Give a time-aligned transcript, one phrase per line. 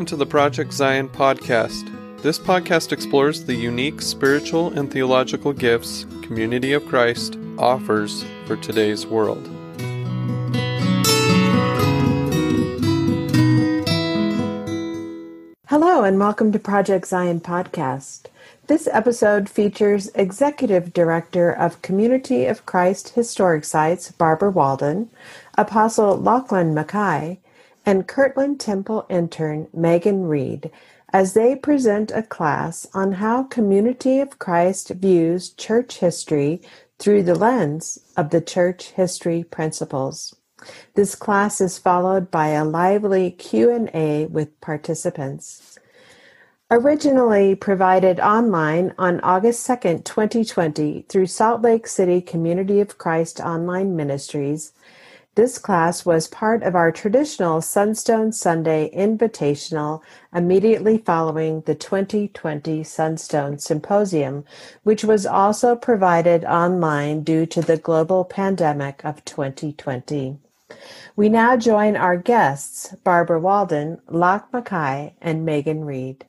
[0.00, 2.22] Welcome to the Project Zion podcast.
[2.22, 9.06] This podcast explores the unique spiritual and theological gifts Community of Christ offers for today's
[9.06, 9.46] world.
[15.68, 18.28] Hello, and welcome to Project Zion podcast.
[18.68, 25.10] This episode features Executive Director of Community of Christ Historic Sites, Barbara Walden,
[25.58, 27.38] Apostle Lachlan Mackay,
[27.84, 30.70] and Kirtland Temple intern Megan Reed
[31.12, 36.60] as they present a class on how Community of Christ views church history
[36.98, 40.36] through the lens of the church history principles.
[40.94, 45.78] This class is followed by a lively Q&A with participants.
[46.70, 53.96] Originally provided online on August 2, 2020 through Salt Lake City Community of Christ Online
[53.96, 54.72] Ministries,
[55.36, 60.02] this class was part of our traditional Sunstone Sunday Invitational
[60.34, 64.44] immediately following the 2020 Sunstone Symposium,
[64.82, 70.36] which was also provided online due to the global pandemic of 2020.
[71.14, 76.24] We now join our guests, Barbara Walden, Lach Mackay, and Megan Reed.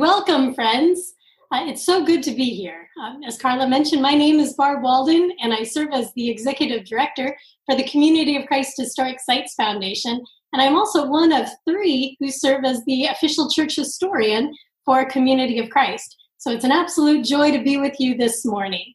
[0.00, 1.13] Welcome, friends.
[1.52, 2.88] It's so good to be here.
[3.00, 6.84] Um, as Carla mentioned, my name is Barb Walden, and I serve as the Executive
[6.84, 10.22] Director for the Community of Christ Historic Sites Foundation.
[10.52, 14.52] And I'm also one of three who serve as the official church historian
[14.84, 16.16] for Community of Christ.
[16.38, 18.92] So it's an absolute joy to be with you this morning.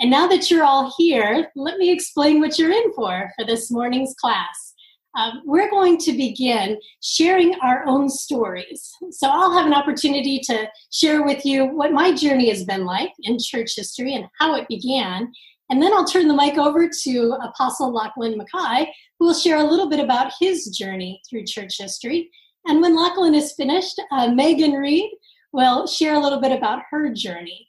[0.00, 3.70] And now that you're all here, let me explain what you're in for for this
[3.70, 4.67] morning's class.
[5.16, 8.92] Um, we're going to begin sharing our own stories.
[9.10, 13.12] So I'll have an opportunity to share with you what my journey has been like
[13.22, 15.32] in church history and how it began.
[15.70, 19.68] And then I'll turn the mic over to Apostle Lachlan Mackay, who will share a
[19.68, 22.30] little bit about his journey through church history.
[22.66, 25.10] And when Lachlan is finished, uh, Megan Reed
[25.52, 27.68] will share a little bit about her journey.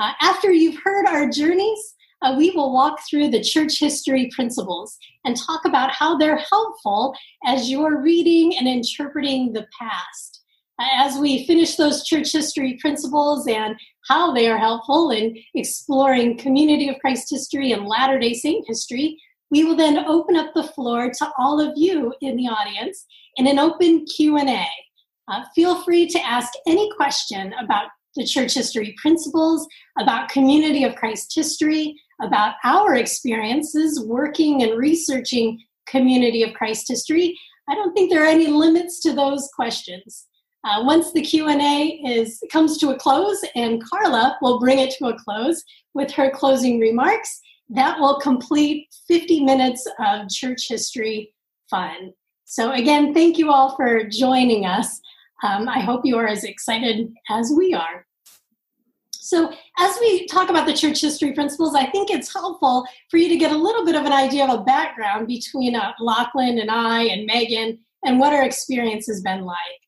[0.00, 1.94] Uh, after you've heard our journeys,
[2.26, 7.14] uh, we will walk through the church history principles and talk about how they're helpful
[7.44, 10.42] as you're reading and interpreting the past.
[10.80, 13.76] As we finish those church history principles and
[14.08, 19.16] how they are helpful in exploring community of Christ history and Latter day Saint history,
[19.50, 23.06] we will then open up the floor to all of you in the audience
[23.36, 24.66] in an open Q&A.
[25.28, 29.66] Uh, feel free to ask any question about the church history principles,
[29.98, 37.38] about community of Christ history, about our experiences working and researching community of Christ history,
[37.68, 40.26] I don't think there are any limits to those questions.
[40.64, 45.06] Uh, once the Q&A is comes to a close and Carla will bring it to
[45.06, 45.62] a close
[45.94, 51.32] with her closing remarks, that will complete 50 minutes of church history
[51.68, 52.12] fun.
[52.44, 55.00] So again, thank you all for joining us.
[55.42, 58.06] Um, I hope you are as excited as we are.
[59.12, 63.28] So, as we talk about the church history principles, I think it's helpful for you
[63.28, 66.70] to get a little bit of an idea of a background between uh, Lachlan and
[66.70, 69.80] I and Megan and what our experience has been like.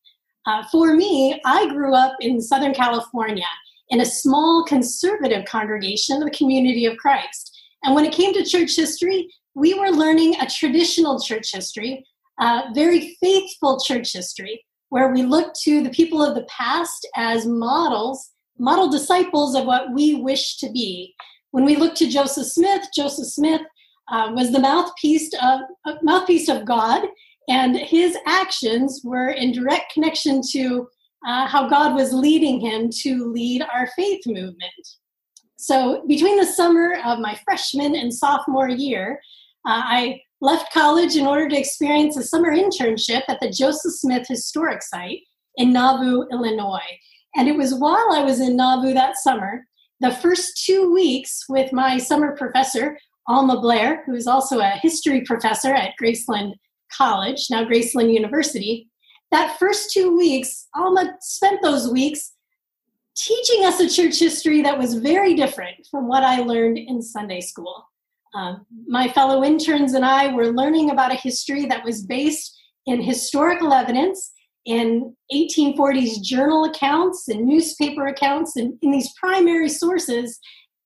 [0.44, 3.46] Uh, for me, I grew up in Southern California
[3.90, 7.56] in a small conservative congregation of the Community of Christ.
[7.84, 12.04] And when it came to church history, we were learning a traditional church history,
[12.40, 17.46] uh, very faithful church history, where we look to the people of the past as
[17.46, 21.14] models model disciples of what we wish to be.
[21.52, 23.62] When we look to Joseph Smith, Joseph Smith
[24.10, 27.06] uh, was the mouthpiece of uh, mouthpiece of God,
[27.48, 30.88] and his actions were in direct connection to
[31.26, 34.88] uh, how God was leading him to lead our faith movement.
[35.56, 39.20] So, between the summer of my freshman and sophomore year,
[39.66, 44.26] uh, I left college in order to experience a summer internship at the Joseph Smith
[44.28, 45.20] Historic Site
[45.56, 46.98] in Nauvoo, Illinois.
[47.36, 49.64] And it was while I was in Nauvoo that summer,
[50.00, 52.96] the first two weeks with my summer professor,
[53.26, 56.54] Alma Blair, who is also a history professor at Graceland
[56.96, 58.88] College, now Graceland University.
[59.30, 62.32] That first two weeks, Alma spent those weeks
[63.16, 67.40] teaching us a church history that was very different from what I learned in Sunday
[67.40, 67.84] school.
[68.34, 73.02] Um, my fellow interns and I were learning about a history that was based in
[73.02, 74.32] historical evidence
[74.64, 80.38] in 1840s journal accounts and newspaper accounts and in these primary sources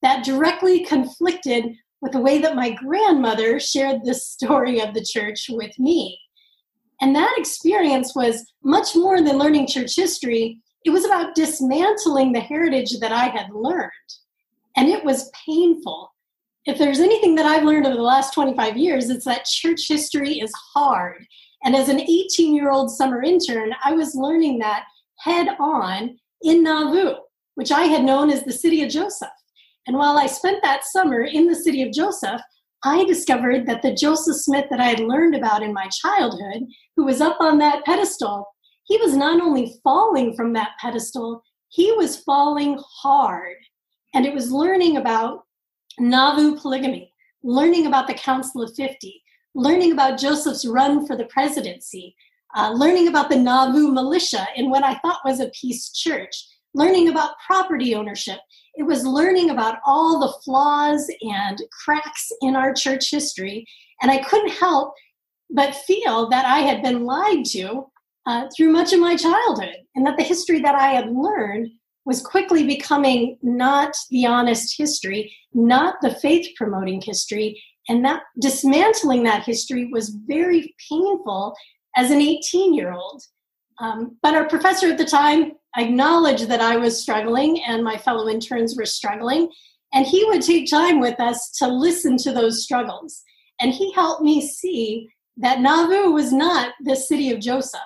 [0.02, 1.64] that directly conflicted
[2.00, 6.18] with the way that my grandmother shared the story of the church with me.
[7.00, 10.60] And that experience was much more than learning church history.
[10.84, 13.90] It was about dismantling the heritage that I had learned.
[14.76, 16.12] And it was painful.
[16.64, 20.40] If there's anything that I've learned over the last 25 years, it's that church history
[20.40, 21.26] is hard.
[21.64, 24.84] And as an 18 year old summer intern, I was learning that
[25.20, 27.14] head on in Nauvoo,
[27.54, 29.28] which I had known as the city of Joseph.
[29.86, 32.40] And while I spent that summer in the city of Joseph,
[32.84, 36.64] I discovered that the Joseph Smith that I had learned about in my childhood,
[36.96, 38.46] who was up on that pedestal,
[38.84, 43.56] he was not only falling from that pedestal, he was falling hard.
[44.14, 45.44] And it was learning about
[45.98, 47.12] Nauvoo polygamy,
[47.42, 49.22] learning about the Council of 50,
[49.54, 52.16] learning about Joseph's run for the presidency,
[52.56, 57.08] uh, learning about the Nauvoo militia in what I thought was a peace church, learning
[57.08, 58.38] about property ownership.
[58.74, 63.66] It was learning about all the flaws and cracks in our church history.
[64.00, 64.94] And I couldn't help
[65.50, 67.86] but feel that I had been lied to
[68.26, 71.68] uh, through much of my childhood, and that the history that I had learned
[72.04, 79.22] was quickly becoming not the honest history, not the faith promoting history, and that dismantling
[79.24, 81.54] that history was very painful
[81.96, 83.22] as an 18 year old.
[83.78, 88.28] Um, but our professor at the time acknowledged that I was struggling and my fellow
[88.28, 89.50] interns were struggling,
[89.92, 93.22] and he would take time with us to listen to those struggles.
[93.60, 97.80] And he helped me see that Nauvoo was not the city of Joseph,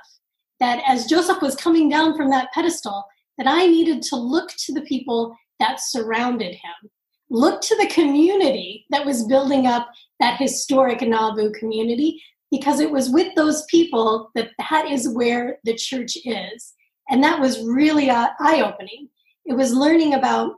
[0.61, 3.05] that as Joseph was coming down from that pedestal,
[3.39, 6.91] that I needed to look to the people that surrounded him,
[7.31, 9.89] look to the community that was building up
[10.21, 15.75] that historic Nauvoo community, because it was with those people that that is where the
[15.75, 16.75] church is.
[17.09, 19.09] And that was really uh, eye opening.
[19.45, 20.55] It was learning about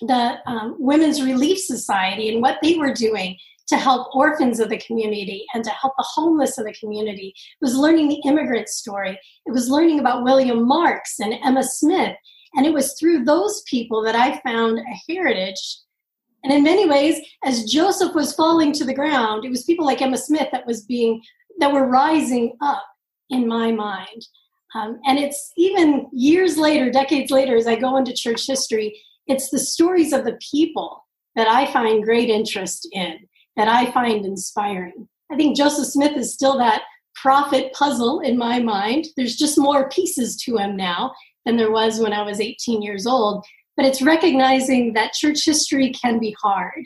[0.00, 3.36] the um, Women's Relief Society and what they were doing
[3.68, 7.34] to help orphans of the community and to help the homeless of the community.
[7.36, 9.18] It was learning the immigrant story.
[9.44, 12.16] It was learning about William Marks and Emma Smith.
[12.54, 15.78] And it was through those people that I found a heritage.
[16.44, 20.00] And in many ways, as Joseph was falling to the ground, it was people like
[20.00, 21.20] Emma Smith that was being
[21.58, 22.84] that were rising up
[23.30, 24.26] in my mind.
[24.74, 29.50] Um, and it's even years later, decades later, as I go into church history, it's
[29.50, 31.04] the stories of the people
[31.34, 33.18] that I find great interest in
[33.56, 35.08] that I find inspiring.
[35.30, 36.82] I think Joseph Smith is still that
[37.14, 39.06] prophet puzzle in my mind.
[39.16, 41.14] There's just more pieces to him now
[41.44, 43.44] than there was when I was 18 years old.
[43.76, 46.84] But it's recognizing that church history can be hard.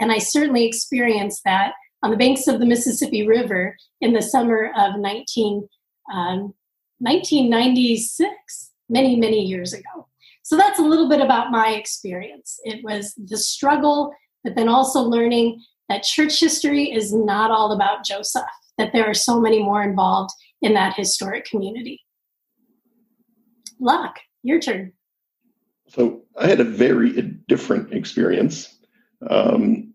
[0.00, 1.72] And I certainly experienced that
[2.02, 5.68] on the banks of the Mississippi River in the summer of 19,
[6.12, 6.54] um,
[6.98, 10.08] 1996, many, many years ago.
[10.42, 12.58] So that's a little bit about my experience.
[12.64, 14.12] It was the struggle,
[14.42, 18.44] but then also learning that church history is not all about Joseph,
[18.78, 20.30] that there are so many more involved
[20.62, 22.00] in that historic community.
[23.82, 24.14] Lach,
[24.44, 24.92] your turn.
[25.88, 28.78] So I had a very different experience.
[29.28, 29.92] Um,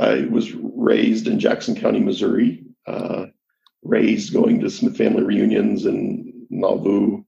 [0.00, 3.26] I was raised in Jackson County, Missouri, uh,
[3.84, 7.22] raised going to Smith family reunions in Nauvoo.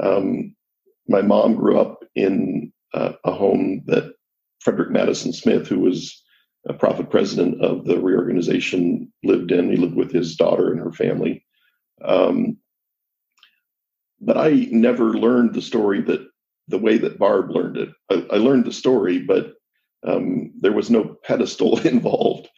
[0.00, 0.56] Um,
[1.06, 4.14] my mom grew up in uh, a home that
[4.58, 6.23] Frederick Madison Smith, who was
[6.66, 9.70] a prophet president of the reorganization lived in.
[9.70, 11.44] He lived with his daughter and her family.
[12.02, 12.56] Um,
[14.20, 16.26] but I never learned the story that
[16.68, 17.90] the way that Barb learned it.
[18.10, 19.54] I, I learned the story, but
[20.06, 22.48] um, there was no pedestal involved.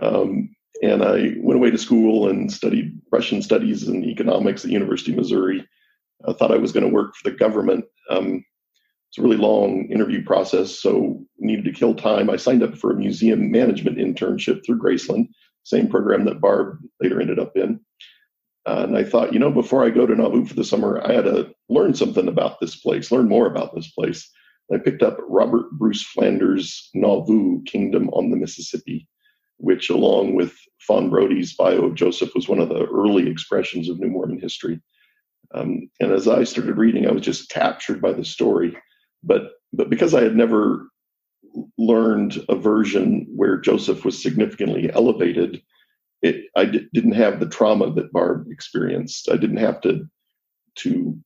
[0.00, 5.12] Um, and I went away to school and studied Russian studies and economics at University
[5.12, 5.66] of Missouri.
[6.28, 7.84] I thought I was going to work for the government.
[8.10, 8.44] Um,
[9.14, 12.28] it's a really long interview process, so needed to kill time.
[12.28, 15.28] I signed up for a museum management internship through Graceland,
[15.62, 17.78] same program that Barb later ended up in.
[18.66, 21.12] Uh, and I thought, you know, before I go to Nauvoo for the summer, I
[21.12, 24.28] had to learn something about this place, learn more about this place.
[24.72, 29.06] I picked up Robert Bruce Flanders' Nauvoo, Kingdom on the Mississippi,
[29.58, 34.00] which, along with Fawn Brodie's bio of Joseph, was one of the early expressions of
[34.00, 34.80] New Mormon history.
[35.54, 38.76] Um, and as I started reading, I was just captured by the story
[39.24, 40.88] but but because I had never
[41.78, 45.62] learned a version where Joseph was significantly elevated,
[46.22, 49.28] it I d- didn't have the trauma that Barb experienced.
[49.30, 50.08] I didn't have to
[50.76, 51.18] to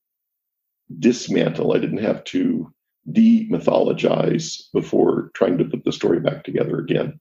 [0.99, 1.73] dismantle.
[1.75, 2.73] I didn't have to
[3.11, 7.19] demythologize before trying to put the story back together again.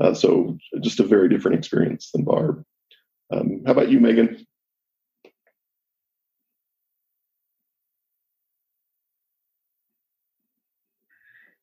[0.00, 2.64] Uh, so just a very different experience than Barb.
[3.32, 4.46] Um, how about you, Megan?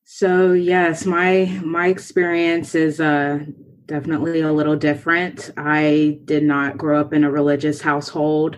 [0.08, 3.40] So yes, my my experience is uh,
[3.86, 5.50] definitely a little different.
[5.56, 8.56] I did not grow up in a religious household.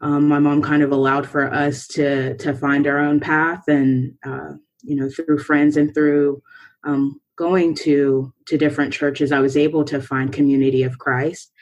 [0.00, 4.14] Um, my mom kind of allowed for us to to find our own path, and
[4.24, 6.42] uh, you know through friends and through
[6.84, 11.52] um, going to to different churches, I was able to find Community of Christ,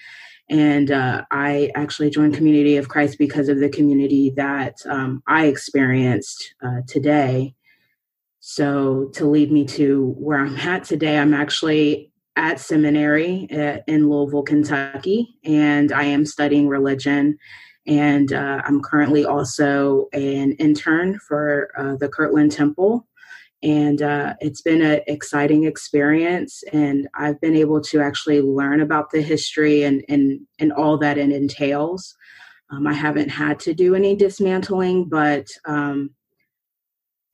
[0.49, 5.47] and uh, I actually joined Community of Christ because of the community that um, I
[5.47, 7.57] experienced uh, today.
[8.49, 14.09] So to lead me to where I'm at today, I'm actually at seminary uh, in
[14.09, 17.39] Louisville, Kentucky, and I am studying religion.
[17.89, 23.09] And uh, I'm currently also an intern for uh, the Kirtland Temple.
[23.65, 26.63] And uh, it's been an exciting experience.
[26.73, 31.19] And I've been able to actually learn about the history and, and, and all that
[31.19, 32.15] it entails.
[32.71, 36.11] Um, I haven't had to do any dismantling, but um,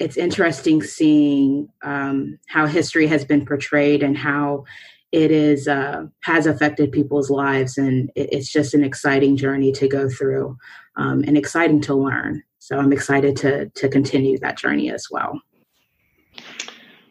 [0.02, 4.64] it's interesting seeing um, how history has been portrayed and how
[5.12, 7.78] it is uh, has affected people's lives.
[7.78, 10.58] And it, it's just an exciting journey to go through
[10.96, 12.42] um, and exciting to learn.
[12.58, 15.40] So i'm excited to to continue that journey as well.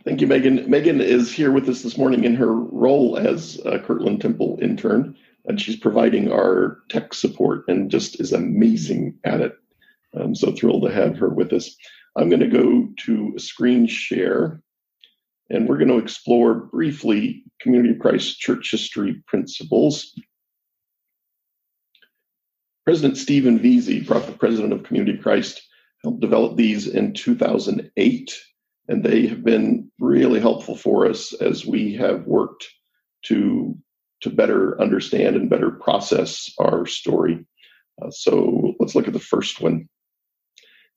[0.04, 0.70] Thank you megan.
[0.70, 5.16] Megan is here with us this morning in her role as a kirtland temple intern
[5.46, 9.54] and she's providing our tech support and just is amazing at it.
[10.14, 11.76] I'm so thrilled to have her with us
[12.18, 14.62] i'm going to go to a screen share
[15.51, 20.18] and we're going to explore briefly Community of Christ church history principles.
[22.86, 24.06] President Stephen Veazey,
[24.39, 25.62] president of Community of Christ,
[26.03, 28.39] helped develop these in 2008,
[28.88, 32.68] and they have been really helpful for us as we have worked
[33.25, 33.77] to,
[34.22, 37.46] to better understand and better process our story.
[38.01, 39.88] Uh, so let's look at the first one.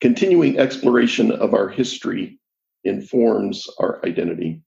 [0.01, 2.39] Continuing exploration of our history
[2.83, 4.61] informs our identity.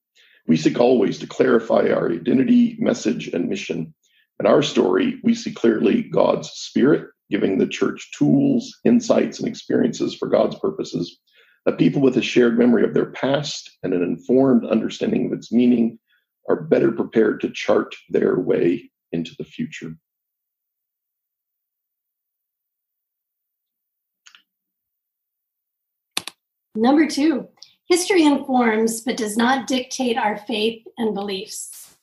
[0.48, 3.94] We seek always to clarify our identity, message, and mission.
[4.40, 10.16] In our story, we see clearly God's Spirit giving the church tools, insights, and experiences
[10.16, 11.20] for God's purposes.
[11.66, 15.52] That people with a shared memory of their past and an informed understanding of its
[15.52, 16.00] meaning
[16.48, 19.94] are better prepared to chart their way into the future.
[26.80, 27.48] Number two,
[27.88, 31.96] History informs but does not dictate our faith and beliefs.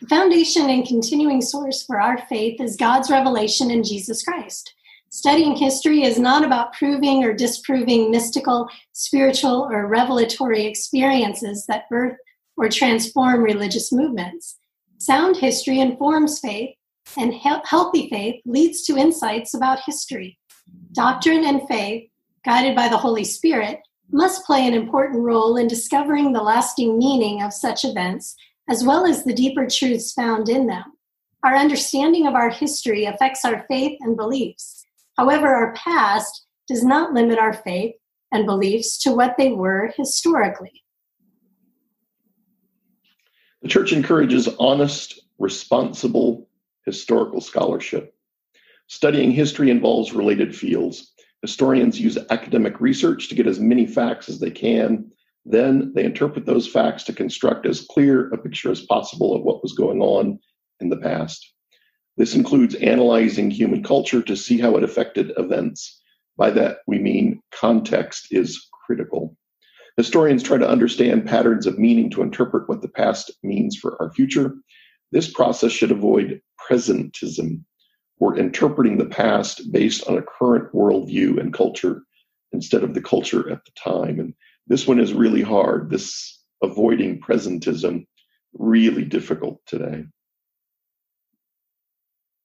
[0.00, 4.72] The foundation and continuing source for our faith is God's revelation in Jesus Christ.
[5.10, 12.16] Studying history is not about proving or disproving mystical, spiritual, or revelatory experiences that birth
[12.56, 14.58] or transform religious movements.
[14.98, 16.76] Sound history informs faith,
[17.18, 20.38] and healthy faith leads to insights about history.
[20.92, 22.08] Doctrine and faith,
[22.44, 23.80] guided by the Holy Spirit,
[24.12, 28.34] must play an important role in discovering the lasting meaning of such events,
[28.68, 30.84] as well as the deeper truths found in them.
[31.42, 34.84] Our understanding of our history affects our faith and beliefs.
[35.16, 37.94] However, our past does not limit our faith
[38.32, 40.82] and beliefs to what they were historically.
[43.62, 46.48] The church encourages honest, responsible
[46.84, 48.14] historical scholarship.
[48.86, 51.09] Studying history involves related fields.
[51.42, 55.10] Historians use academic research to get as many facts as they can.
[55.46, 59.62] Then they interpret those facts to construct as clear a picture as possible of what
[59.62, 60.38] was going on
[60.80, 61.54] in the past.
[62.16, 66.02] This includes analyzing human culture to see how it affected events.
[66.36, 69.36] By that, we mean context is critical.
[69.96, 74.12] Historians try to understand patterns of meaning to interpret what the past means for our
[74.12, 74.54] future.
[75.12, 77.64] This process should avoid presentism,
[78.20, 82.02] we're interpreting the past based on a current worldview and culture
[82.52, 84.20] instead of the culture at the time.
[84.20, 84.34] And
[84.66, 85.90] this one is really hard.
[85.90, 88.06] This avoiding presentism,
[88.52, 90.04] really difficult today.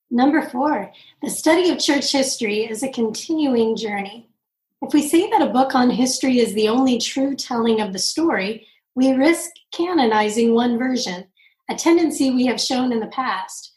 [0.09, 4.29] Number four, the study of church history is a continuing journey.
[4.81, 7.99] If we say that a book on history is the only true telling of the
[7.99, 11.25] story, we risk canonizing one version,
[11.69, 13.74] a tendency we have shown in the past.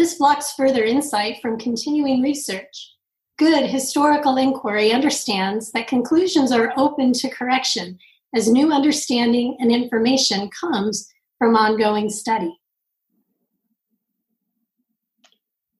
[0.00, 2.94] This blocks further insight from continuing research.
[3.36, 7.98] Good historical inquiry understands that conclusions are open to correction
[8.34, 11.06] as new understanding and information comes
[11.38, 12.58] from ongoing study.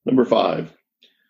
[0.04, 0.70] Number five,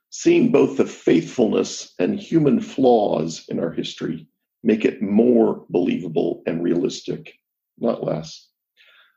[0.09, 4.27] seeing both the faithfulness and human flaws in our history
[4.65, 7.35] make it more believable and realistic,
[7.79, 8.49] not less.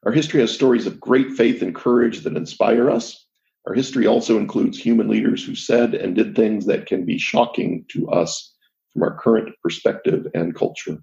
[0.05, 3.22] Our history has stories of great faith and courage that inspire us,
[3.67, 7.85] our history also includes human leaders who said and did things that can be shocking
[7.89, 8.53] to us
[8.91, 10.97] from our current perspective and culture.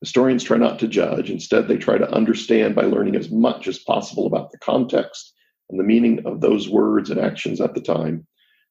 [0.00, 1.30] Historians try not to judge.
[1.30, 5.32] Instead, they try to understand by learning as much as possible about the context
[5.70, 8.26] and the meaning of those words and actions at the time.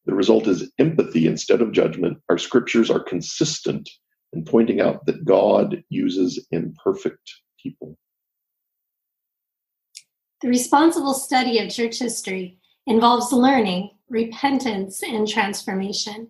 [0.05, 2.19] The result is empathy instead of judgment.
[2.29, 3.89] Our scriptures are consistent
[4.33, 7.97] in pointing out that God uses imperfect people.
[10.41, 16.27] The responsible study of church history involves learning, repentance, and transformation.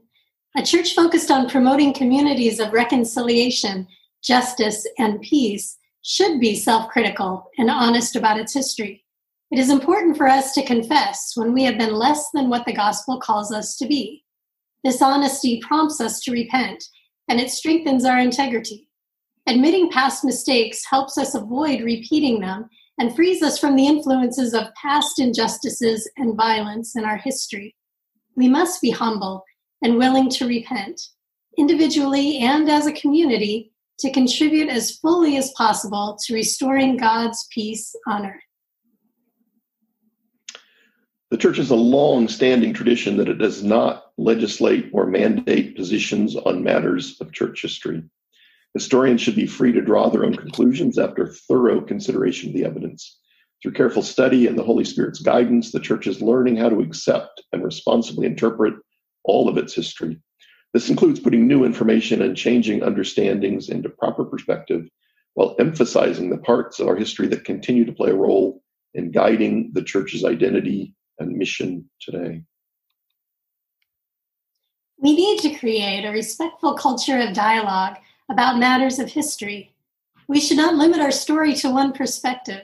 [0.55, 3.88] A church focused on promoting communities of reconciliation,
[4.24, 9.03] justice, and peace should be self critical and honest about its history.
[9.51, 12.74] It is important for us to confess when we have been less than what the
[12.74, 14.24] gospel calls us to be.
[14.83, 16.83] This honesty prompts us to repent,
[17.27, 18.89] and it strengthens our integrity.
[19.48, 22.69] Admitting past mistakes helps us avoid repeating them
[23.03, 27.75] and frees us from the influences of past injustices and violence in our history.
[28.38, 29.43] We must be humble
[29.81, 31.01] and willing to repent,
[31.57, 37.93] individually and as a community, to contribute as fully as possible to restoring God's peace
[38.07, 38.39] on earth.
[41.29, 46.38] The church has a long standing tradition that it does not legislate or mandate positions
[46.38, 48.01] on matters of church history.
[48.74, 53.20] Historians should be free to draw their own conclusions after thorough consideration of the evidence.
[53.62, 57.42] Through careful study and the Holy Spirit's guidance, the church is learning how to accept
[57.53, 58.74] and responsibly interpret
[59.24, 60.20] all of its history.
[60.74, 64.88] This includes putting new information and changing understandings into proper perspective
[65.36, 68.62] while emphasizing the parts of our history that continue to play a role
[68.96, 72.42] in guiding the church's identity and mission today.
[74.98, 77.98] We need to create a respectful culture of dialogue
[78.30, 79.75] about matters of history.
[80.27, 82.62] We should not limit our story to one perspective.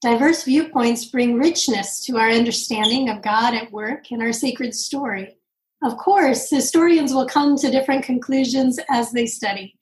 [0.00, 5.36] Diverse viewpoints bring richness to our understanding of God at work in our sacred story.
[5.82, 9.74] Of course, historians will come to different conclusions as they study.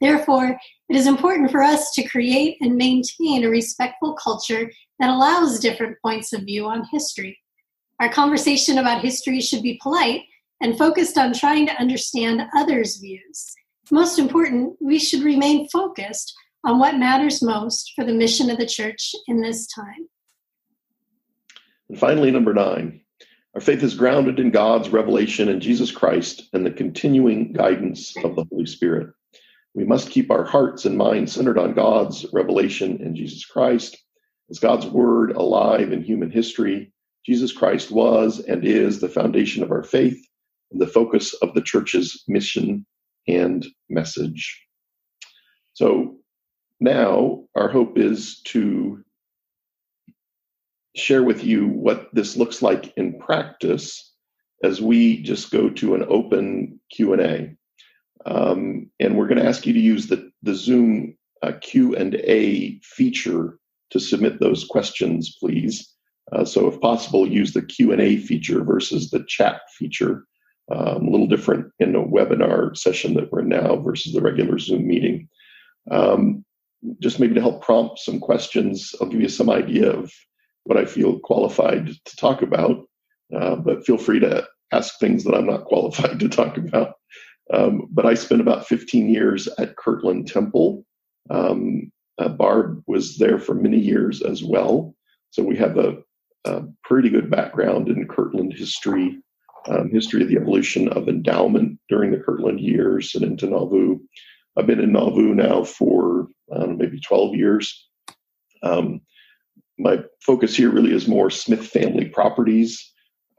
[0.00, 0.58] Therefore,
[0.88, 5.98] it is important for us to create and maintain a respectful culture that allows different
[6.02, 7.38] points of view on history.
[8.00, 10.22] Our conversation about history should be polite
[10.62, 13.54] and focused on trying to understand others' views.
[13.90, 18.66] Most important, we should remain focused on what matters most for the mission of the
[18.66, 20.08] church in this time.
[21.88, 23.00] And finally, number nine,
[23.54, 28.36] our faith is grounded in God's revelation in Jesus Christ and the continuing guidance of
[28.36, 29.12] the Holy Spirit.
[29.74, 33.96] We must keep our hearts and minds centered on God's revelation in Jesus Christ.
[34.50, 36.92] As God's word alive in human history,
[37.24, 40.24] Jesus Christ was and is the foundation of our faith
[40.70, 42.86] and the focus of the church's mission
[43.26, 44.62] and message.
[45.74, 46.16] So
[46.80, 49.04] now our hope is to
[50.96, 54.12] share with you what this looks like in practice
[54.62, 57.56] as we just go to an open Q&A.
[58.26, 63.58] Um, and we're going to ask you to use the, the Zoom uh, Q&A feature
[63.90, 65.94] to submit those questions, please.
[66.32, 70.24] Uh, so if possible, use the Q&A feature versus the chat feature
[70.70, 74.86] um, a little different in a webinar session that we're now versus the regular Zoom
[74.86, 75.28] meeting.
[75.90, 76.44] Um,
[77.00, 80.12] just maybe to help prompt some questions, I'll give you some idea of
[80.64, 82.86] what I feel qualified to talk about,
[83.36, 86.94] uh, but feel free to ask things that I'm not qualified to talk about.
[87.52, 90.84] Um, but I spent about 15 years at Kirtland Temple.
[91.30, 94.94] Um, uh, Barb was there for many years as well.
[95.30, 95.96] So we have a,
[96.44, 99.20] a pretty good background in Kirtland history
[99.68, 103.98] um, history of the evolution of endowment during the Kirtland years and into Nauvoo.
[104.56, 107.88] I've been in Nauvoo now for maybe 12 years.
[108.62, 109.00] Um,
[109.78, 112.92] my focus here really is more Smith family properties.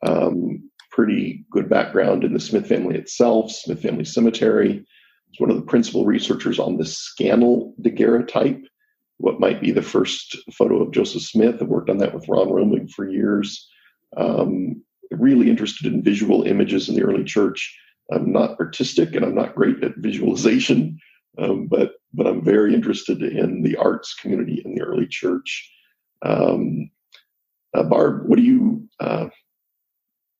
[0.04, 4.84] Um, pretty good background in the Smith family itself, Smith Family Cemetery.
[5.30, 8.62] It's one of the principal researchers on the Scannell daguerreotype,
[9.18, 11.62] what might be the first photo of Joseph Smith.
[11.62, 13.70] I've worked on that with Ron Romig for years.
[14.18, 17.78] Um, really interested in visual images in the early church.
[18.12, 21.00] I'm not artistic and I'm not great at visualization,
[21.38, 25.72] um, but but I'm very interested in the arts community in the early church.
[26.24, 26.92] Um,
[27.74, 29.30] uh, Barb, what do you uh,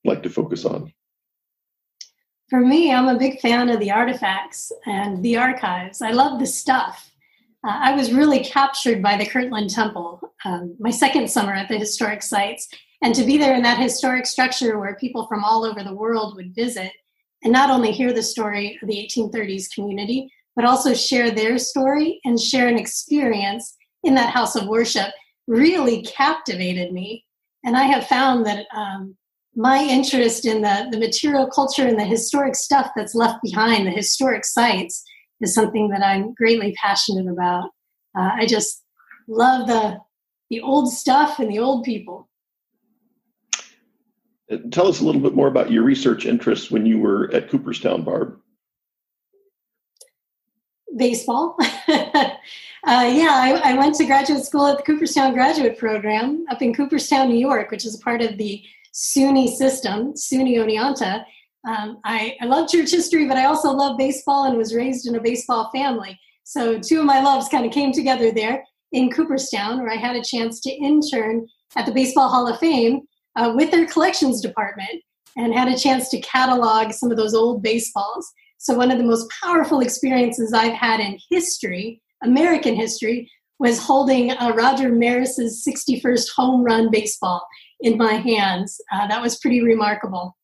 [0.04, 0.92] like to focus on?
[2.50, 6.02] For me, I'm a big fan of the artifacts and the archives.
[6.02, 7.10] I love the stuff.
[7.66, 11.78] Uh, I was really captured by the Kirtland Temple um, my second summer at the
[11.78, 12.68] historic sites
[13.02, 16.36] and to be there in that historic structure where people from all over the world
[16.36, 16.92] would visit
[17.42, 22.20] and not only hear the story of the 1830s community, but also share their story
[22.24, 25.12] and share an experience in that house of worship
[25.46, 27.24] really captivated me.
[27.64, 29.16] And I have found that um,
[29.54, 33.90] my interest in the, the material culture and the historic stuff that's left behind, the
[33.90, 35.02] historic sites,
[35.40, 37.70] is something that I'm greatly passionate about.
[38.16, 38.84] Uh, I just
[39.28, 39.98] love the
[40.50, 42.28] the old stuff and the old people.
[44.70, 48.02] Tell us a little bit more about your research interests when you were at Cooperstown,
[48.02, 48.38] Barb.
[50.96, 51.56] baseball.
[51.88, 52.34] uh,
[52.84, 57.28] yeah, I, I, went to graduate school at the Cooperstown Graduate Program up in Cooperstown,
[57.28, 58.62] New York, which is part of the
[58.92, 61.24] SUNY system, SUNY Oneonta.
[61.66, 65.14] Um, I, I love church history, but I also love baseball and was raised in
[65.14, 66.18] a baseball family.
[66.44, 70.16] So two of my loves kind of came together there in Cooperstown, where I had
[70.16, 73.02] a chance to intern at the Baseball Hall of Fame
[73.36, 75.02] uh, with their collections department
[75.36, 78.30] and had a chance to catalog some of those old baseballs.
[78.58, 84.32] So, one of the most powerful experiences I've had in history, American history, was holding
[84.32, 87.46] uh, Roger Maris's 61st home run baseball
[87.80, 88.80] in my hands.
[88.92, 90.36] Uh, that was pretty remarkable.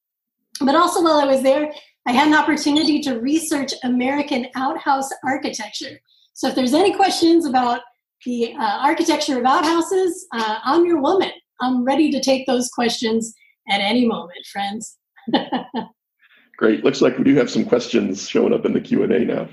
[0.61, 1.71] But also, while I was there,
[2.07, 6.01] I had an opportunity to research American outhouse architecture.
[6.35, 7.83] So, if there's any questions about
[8.25, 11.31] the uh, architecture of outhouses, uh, I'm your woman.
[11.61, 13.35] I'm ready to take those questions
[13.69, 14.97] at any moment, friends.
[16.57, 16.85] Great.
[16.85, 19.49] Looks like we do have some questions showing up in the Q&A now.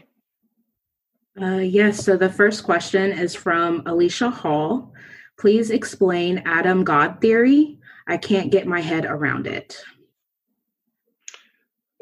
[1.39, 4.93] Uh, yes, so the first question is from Alicia Hall.
[5.37, 7.77] Please explain Adam God theory.
[8.07, 9.77] I can't get my head around it.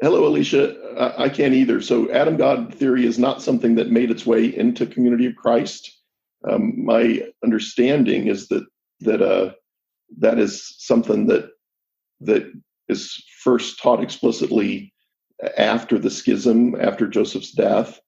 [0.00, 1.14] Hello, Alicia.
[1.18, 1.80] I can't either.
[1.80, 5.90] So, Adam God theory is not something that made its way into Community of Christ.
[6.48, 8.66] Um, my understanding is that
[9.00, 9.52] that uh,
[10.18, 11.50] that is something that
[12.20, 12.50] that
[12.88, 14.92] is first taught explicitly
[15.58, 18.00] after the schism, after Joseph's death.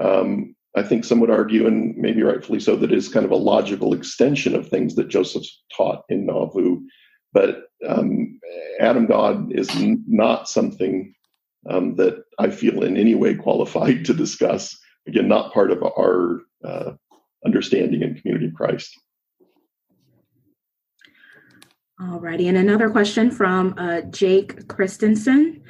[0.00, 3.36] Um, I think some would argue, and maybe rightfully so, that is kind of a
[3.36, 5.44] logical extension of things that Joseph
[5.76, 6.80] taught in Nauvoo.
[7.32, 8.38] But um,
[8.80, 11.14] Adam God is n- not something
[11.68, 14.76] um, that I feel in any way qualified to discuss.
[15.06, 16.92] Again, not part of our uh,
[17.44, 18.94] understanding in Community of Christ.
[22.00, 25.64] All righty, and another question from uh, Jake Christensen.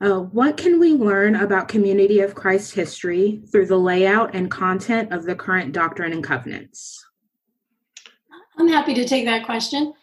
[0.00, 5.12] Uh, what can we learn about Community of Christ history through the layout and content
[5.12, 7.06] of the current Doctrine and Covenants?
[8.58, 9.94] I'm happy to take that question.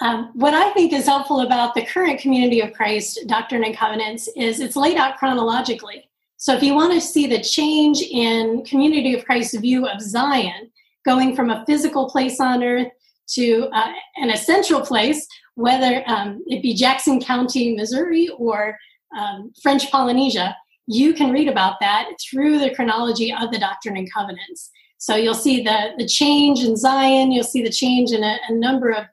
[0.00, 4.28] Um, what I think is helpful about the current Community of Christ Doctrine and Covenants
[4.36, 6.10] is it's laid out chronologically.
[6.36, 10.72] So if you want to see the change in Community of Christ's view of Zion,
[11.04, 12.88] going from a physical place on earth
[13.34, 18.76] to uh, an essential place, whether um, it be Jackson County, Missouri, or
[19.18, 24.12] um, French Polynesia, you can read about that through the chronology of the Doctrine and
[24.12, 24.70] Covenants.
[24.98, 28.54] So you'll see the, the change in Zion, you'll see the change in a, a
[28.54, 29.04] number of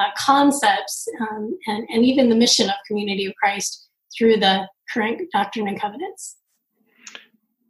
[0.00, 5.22] uh, concepts, um, and, and even the mission of Community of Christ through the current
[5.32, 6.36] Doctrine and Covenants.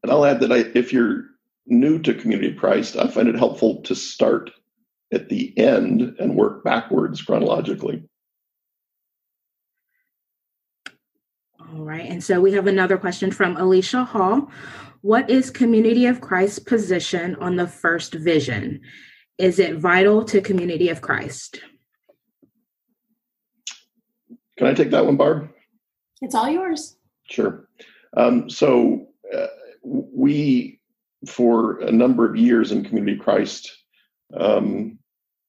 [0.02, 1.24] And I'll add that I, if you're
[1.66, 4.50] new to Community of Christ, I find it helpful to start
[5.14, 8.02] at the end and work backwards chronologically.
[11.60, 12.08] All right.
[12.08, 14.50] And so we have another question from Alicia Hall.
[15.00, 18.80] What is Community of Christ's position on the first vision?
[19.38, 21.60] Is it vital to Community of Christ?
[24.56, 25.50] Can I take that one, Barb?
[26.22, 26.96] It's all yours.
[27.28, 27.68] Sure.
[28.16, 29.46] Um, so uh,
[29.82, 30.80] we,
[31.26, 33.76] for a number of years in Community of Christ,
[34.36, 34.98] um,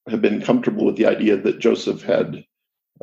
[0.07, 2.43] have been comfortable with the idea that Joseph had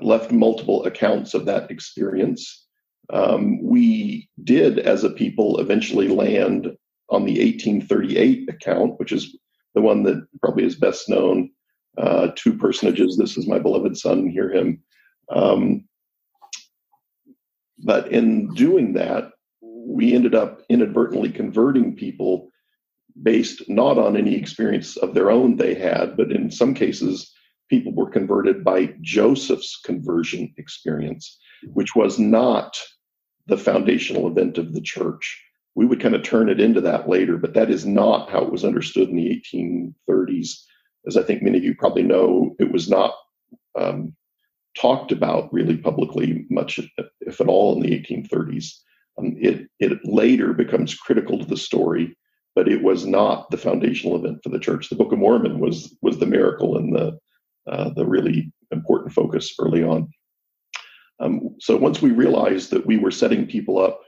[0.00, 2.66] left multiple accounts of that experience.
[3.12, 6.76] Um, we did, as a people, eventually land
[7.10, 9.36] on the 1838 account, which is
[9.74, 11.50] the one that probably is best known.
[11.98, 14.82] Uh, two personages, this is my beloved son, hear him.
[15.30, 15.84] Um,
[17.84, 22.51] but in doing that, we ended up inadvertently converting people
[23.20, 27.32] based not on any experience of their own they had, but in some cases,
[27.68, 31.38] people were converted by Joseph's conversion experience,
[31.72, 32.76] which was not
[33.46, 35.42] the foundational event of the church.
[35.74, 38.52] We would kind of turn it into that later, but that is not how it
[38.52, 40.50] was understood in the 1830s.
[41.06, 43.14] As I think many of you probably know, it was not
[43.78, 44.14] um,
[44.78, 46.78] talked about really publicly much,
[47.20, 48.72] if at all, in the 1830s.
[49.18, 52.16] Um, it, it later becomes critical to the story
[52.54, 54.88] but it was not the foundational event for the church.
[54.88, 57.18] The Book of Mormon was was the miracle and the
[57.66, 60.08] uh, the really important focus early on.
[61.20, 64.00] Um, so once we realized that we were setting people up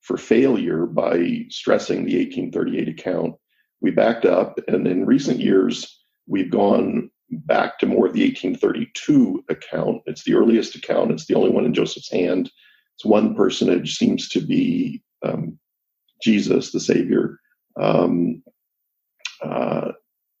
[0.00, 3.34] for failure by stressing the 1838 account,
[3.80, 9.44] we backed up, and in recent years we've gone back to more of the 1832
[9.48, 10.00] account.
[10.06, 11.10] It's the earliest account.
[11.10, 12.50] It's the only one in Joseph's hand.
[12.96, 15.58] It's one personage seems to be um,
[16.22, 17.38] Jesus, the Savior,
[17.80, 18.42] um,
[19.42, 19.92] uh,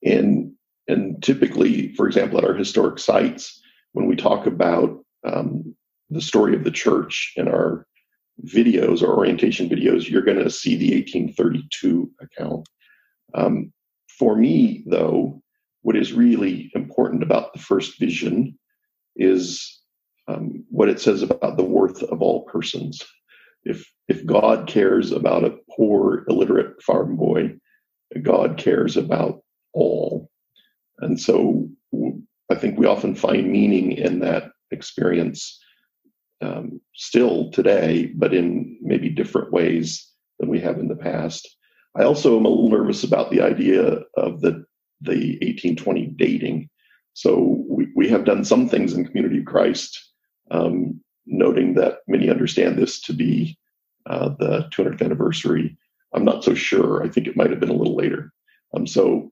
[0.04, 0.52] and
[0.88, 3.60] and typically, for example, at our historic sites,
[3.92, 5.74] when we talk about um,
[6.10, 7.86] the story of the church in our
[8.44, 12.68] videos or orientation videos, you're going to see the 1832 account.
[13.34, 13.72] Um,
[14.18, 15.42] for me, though,
[15.82, 18.58] what is really important about the first vision
[19.16, 19.80] is
[20.28, 23.02] um, what it says about the worth of all persons.
[23.64, 27.54] If if God cares about a poor illiterate farm boy,
[28.22, 30.30] God cares about all,
[31.00, 31.68] and so
[32.50, 35.60] I think we often find meaning in that experience
[36.40, 41.48] um, still today, but in maybe different ways than we have in the past.
[41.96, 44.64] I also am a little nervous about the idea of the
[45.02, 46.70] the 1820 dating.
[47.12, 49.98] So we, we have done some things in Community of Christ,
[50.50, 53.58] um, noting that many understand this to be
[54.08, 55.76] uh, the 200th anniversary.
[56.14, 57.02] I'm not so sure.
[57.02, 58.32] I think it might have been a little later.
[58.74, 59.30] Um, so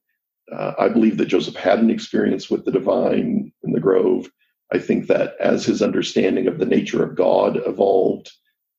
[0.53, 4.31] uh, I believe that Joseph had an experience with the divine in the grove.
[4.73, 8.31] I think that as his understanding of the nature of God evolved,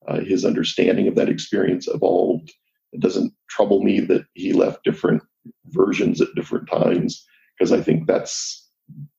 [0.07, 2.53] uh, his understanding of that experience evolved.
[2.91, 5.23] It doesn't trouble me that he left different
[5.67, 7.25] versions at different times
[7.57, 8.64] because I think that's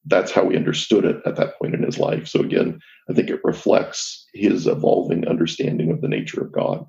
[0.06, 2.28] that's how he understood it at that point in his life.
[2.28, 2.78] So again,
[3.10, 6.86] I think it reflects his evolving understanding of the nature of God.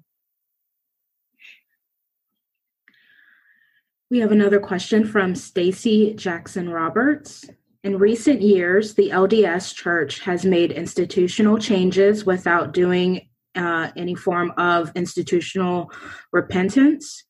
[4.10, 7.46] We have another question from Stacy Jackson Roberts.
[7.84, 14.54] In recent years, the LDS Church has made institutional changes without doing uh, any form
[14.58, 15.92] of institutional
[16.32, 17.26] repentance.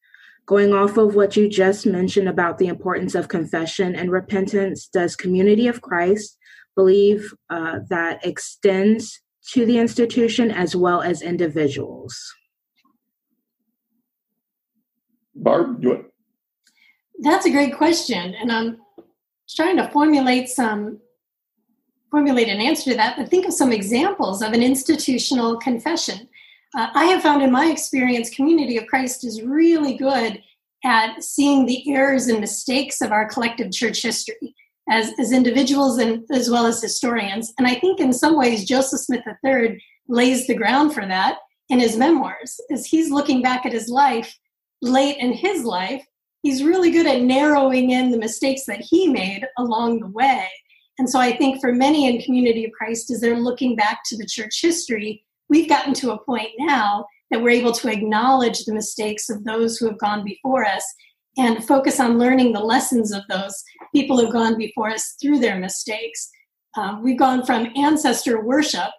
[0.47, 5.15] Going off of what you just mentioned about the importance of confession and repentance, does
[5.15, 6.37] Community of Christ
[6.73, 9.19] believe uh, that extends
[9.51, 12.17] to the institution as well as individuals?
[15.35, 16.05] Barb, you want?
[17.19, 18.77] That's a great question, and I'm
[19.49, 20.99] trying to formulate some
[22.09, 26.29] formulate an answer to that, but think of some examples of an institutional confession.
[26.75, 30.41] Uh, I have found in my experience, Community of Christ is really good
[30.83, 34.55] at seeing the errors and mistakes of our collective church history
[34.89, 37.53] as, as individuals and as well as historians.
[37.57, 41.79] And I think in some ways, Joseph Smith III lays the ground for that in
[41.79, 42.59] his memoirs.
[42.71, 44.33] As he's looking back at his life
[44.81, 46.05] late in his life,
[46.43, 50.47] he's really good at narrowing in the mistakes that he made along the way.
[50.99, 54.17] And so I think for many in Community of Christ, as they're looking back to
[54.17, 58.73] the church history, we've gotten to a point now that we're able to acknowledge the
[58.73, 60.83] mistakes of those who have gone before us
[61.37, 65.59] and focus on learning the lessons of those people who've gone before us through their
[65.59, 66.29] mistakes.
[66.77, 68.89] Um, we've gone from ancestor worship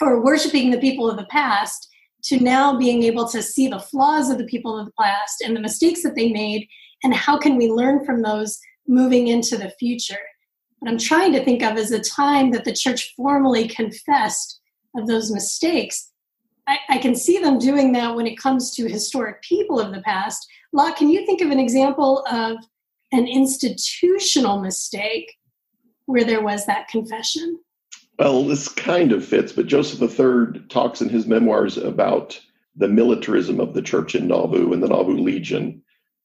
[0.00, 1.88] or worshiping the people of the past
[2.24, 5.54] to now being able to see the flaws of the people of the past and
[5.54, 6.66] the mistakes that they made
[7.02, 10.18] and how can we learn from those moving into the future
[10.78, 14.60] what i'm trying to think of is a time that the church formally confessed
[14.96, 16.10] of those mistakes
[16.66, 20.00] I, I can see them doing that when it comes to historic people of the
[20.02, 20.46] past.
[20.74, 22.58] Lach can you think of an example of
[23.12, 25.36] an institutional mistake
[26.06, 27.58] where there was that confession?
[28.18, 32.40] Well, this kind of fits, but Joseph III talks in his memoirs about
[32.76, 35.82] the militarism of the church in Nauvoo and the Nauvoo Legion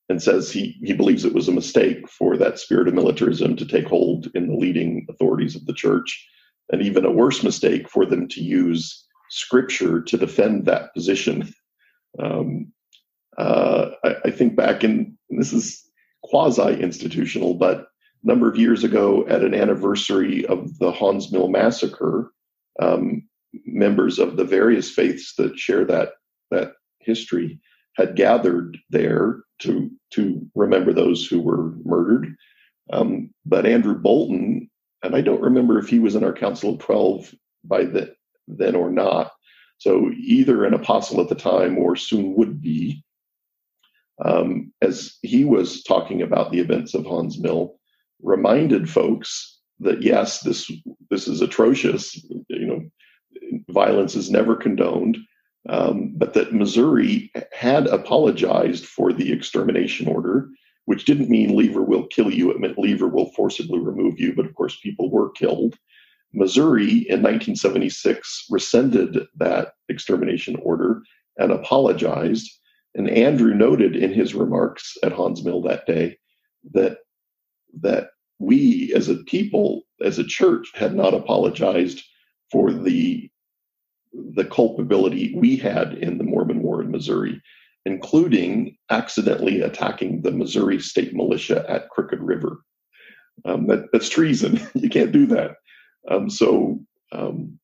[0.08, 3.66] and says he, he believes it was a mistake for that spirit of militarism to
[3.66, 6.28] take hold in the leading authorities of the church,
[6.72, 11.54] and even a worse mistake for them to use scripture to defend that position.
[12.18, 12.74] Um,
[13.38, 15.80] uh, I, I, think back in, this is
[16.24, 17.82] quasi institutional, but
[18.24, 22.32] a number of years ago at an anniversary of the Haun's Mill massacre,
[22.82, 23.24] um,
[23.66, 26.14] members of the various faiths that share that
[26.52, 27.60] that history
[27.96, 32.36] had gathered there to to remember those who were murdered.
[32.92, 34.69] Um, but Andrew Bolton,
[35.04, 37.34] and I don't remember if he was in our Council of Twelve
[37.64, 38.14] by the,
[38.48, 39.32] then or not.
[39.78, 43.04] So either an apostle at the time or soon would be.
[44.24, 47.80] Um, as he was talking about the events of Haun's Mill,
[48.22, 50.70] reminded folks that yes, this
[51.10, 52.16] this is atrocious.
[52.50, 52.82] You know,
[53.70, 55.18] violence is never condoned,
[55.70, 60.50] um, but that Missouri had apologized for the extermination order,
[60.90, 62.50] which didn't mean Lever will kill you.
[62.50, 64.34] It meant Lever will forcibly remove you.
[64.34, 65.78] But of course, people were killed.
[66.34, 71.04] Missouri in 1976 rescinded that extermination order
[71.38, 72.50] and apologized.
[72.96, 76.18] And Andrew noted in his remarks at Haun's Mill that day
[76.72, 76.98] that
[77.82, 78.08] that
[78.40, 82.04] we as a people, as a church, had not apologized
[82.52, 83.30] for the
[84.12, 87.40] the culpability we had in the Mormon War in Missouri,
[87.86, 92.58] including accidentally attacking the Missouri State Militia at Crooked River.
[93.46, 94.60] Um, that, that's treason.
[94.74, 95.52] you can't do that.
[96.10, 96.80] Um, so
[97.12, 97.60] um,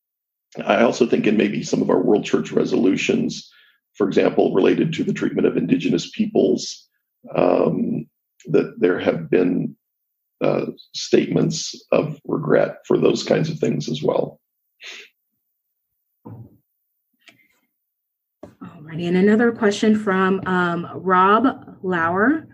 [0.64, 3.50] I also think in maybe some of our World Church resolutions,
[3.96, 6.88] for example, related to the treatment of indigenous peoples,
[7.36, 8.08] um,
[8.48, 9.76] that there have been
[10.42, 14.40] uh, statements of regret for those kinds of things as well.
[18.64, 22.48] Alrighty, and another question from um, Rob Lauer.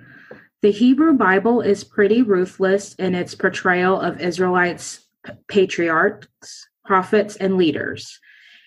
[0.61, 5.07] The Hebrew Bible is pretty ruthless in its portrayal of Israelites'
[5.47, 8.19] patriarchs, prophets, and leaders,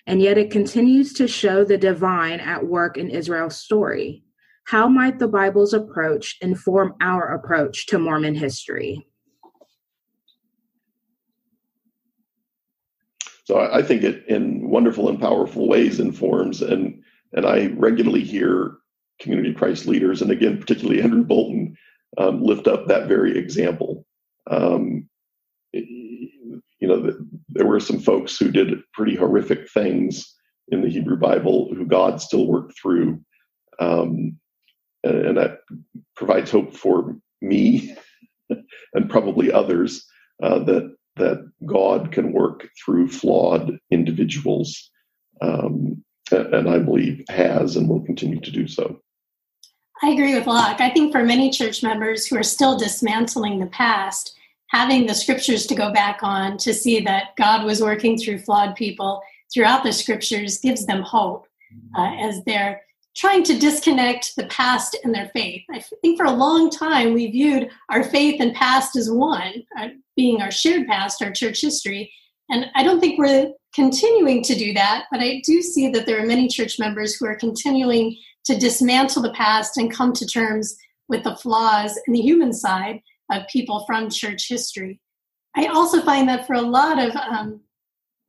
[0.07, 4.23] and yet it continues to show the divine at work in Israel's story.
[4.65, 9.05] How might the Bible's approach inform our approach to Mormon history?
[13.43, 17.03] So I think it in wonderful and powerful ways informs and
[17.35, 18.77] and I regularly hear
[19.19, 21.75] community Christ leaders, and again, particularly Andrew Bolton,
[22.17, 24.05] um, lift up that very example.
[24.49, 25.09] Um,
[25.73, 30.35] you know, the, there were some folks who did pretty horrific things
[30.69, 33.21] in the Hebrew Bible who God still worked through.
[33.79, 34.39] Um,
[35.03, 35.59] and, and, that
[36.15, 37.95] provides hope for me
[38.49, 40.05] and probably others
[40.41, 44.91] uh, that that God can work through flawed individuals,
[45.41, 48.99] um, and I believe has and will continue to do so.
[50.03, 50.81] I agree with Lach.
[50.81, 55.65] I think for many church members who are still dismantling the past, having the scriptures
[55.67, 59.21] to go back on to see that God was working through flawed people
[59.53, 61.47] throughout the scriptures gives them hope
[61.97, 62.81] uh, as they're
[63.15, 65.63] trying to disconnect the past and their faith.
[65.71, 69.87] I think for a long time we viewed our faith and past as one, uh,
[70.17, 72.11] being our shared past, our church history.
[72.49, 76.21] And I don't think we're continuing to do that, but I do see that there
[76.21, 80.75] are many church members who are continuing to dismantle the past and come to terms
[81.07, 84.99] with the flaws and the human side of people from church history.
[85.55, 87.61] I also find that for a lot of um,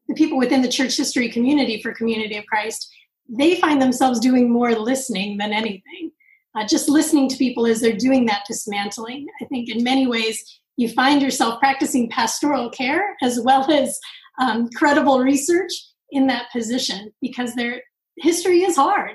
[0.08, 2.88] the people within the church history community for Community of Christ,
[3.28, 6.12] they find themselves doing more listening than anything.
[6.54, 9.26] Uh, just listening to people as they're doing that dismantling.
[9.42, 13.98] I think in many ways you find yourself practicing pastoral care as well as
[14.40, 15.72] um, credible research
[16.10, 17.82] in that position because their
[18.18, 19.12] history is hard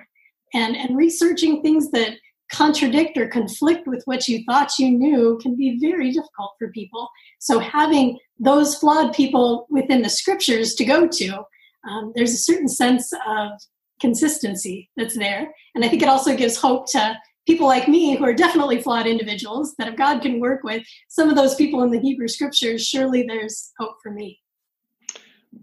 [0.54, 2.16] and and researching things that
[2.52, 7.10] contradict or conflict with what you thought you knew can be very difficult for people.
[7.40, 11.44] So, having those flawed people within the scriptures to go to,
[11.90, 13.52] um, there's a certain sense of
[14.00, 15.52] consistency that's there.
[15.76, 19.08] And I think it also gives hope to people like me who are definitely flawed
[19.08, 22.86] individuals that if God can work with some of those people in the Hebrew scriptures,
[22.86, 24.40] surely there's hope for me.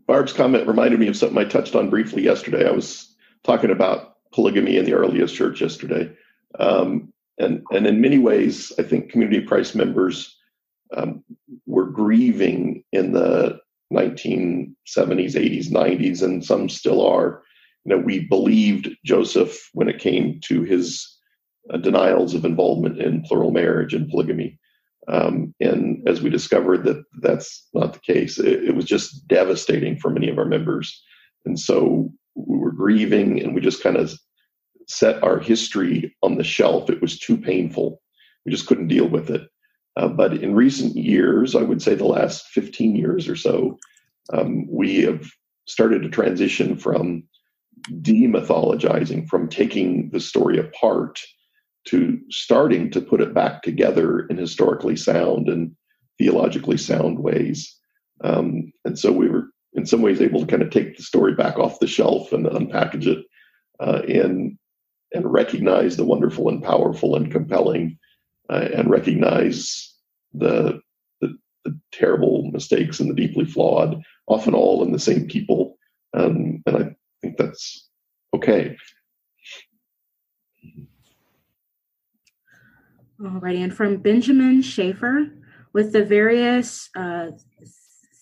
[0.07, 2.67] Barb's comment reminded me of something I touched on briefly yesterday.
[2.67, 3.15] I was
[3.45, 6.13] talking about polygamy in the earliest church yesterday.
[6.59, 10.37] Um, and, and in many ways, I think Community of Christ members
[10.97, 11.23] um,
[11.67, 13.61] were grieving in the
[13.93, 17.43] 1970s, 80s, 90s, and some still are.
[17.85, 21.18] You know, we believed Joseph when it came to his
[21.81, 24.59] denials of involvement in plural marriage and polygamy.
[25.09, 29.99] Um, and as we discovered that that's not the case, it, it was just devastating
[29.99, 31.03] for many of our members.
[31.47, 34.13] And so we were grieving and we just kind of
[34.87, 36.91] set our history on the shelf.
[36.91, 38.01] It was too painful.
[38.45, 39.49] We just couldn't deal with it.
[39.97, 43.79] Uh, but in recent years, I would say the last 15 years or so,
[44.33, 45.27] um, we have
[45.67, 47.25] started to transition from
[48.03, 51.21] demythologizing, from taking the story apart
[51.89, 55.75] to starting to put it back together in historically sound and
[56.19, 57.75] theologically sound ways.
[58.23, 61.35] Um, and so we were, in some ways, able to kind of take the story
[61.35, 63.25] back off the shelf and unpackage it
[63.81, 64.59] uh, in
[65.13, 67.99] and recognize the wonderful and powerful and compelling
[68.51, 69.95] uh, and recognize
[70.35, 70.81] the,
[71.21, 75.79] the, the terrible mistakes and the deeply flawed, often all in the same people.
[76.13, 77.89] Um, and I think that's
[78.35, 78.77] okay.
[83.21, 85.27] Alrighty, and from Benjamin Schaefer,
[85.73, 87.31] with the various uh,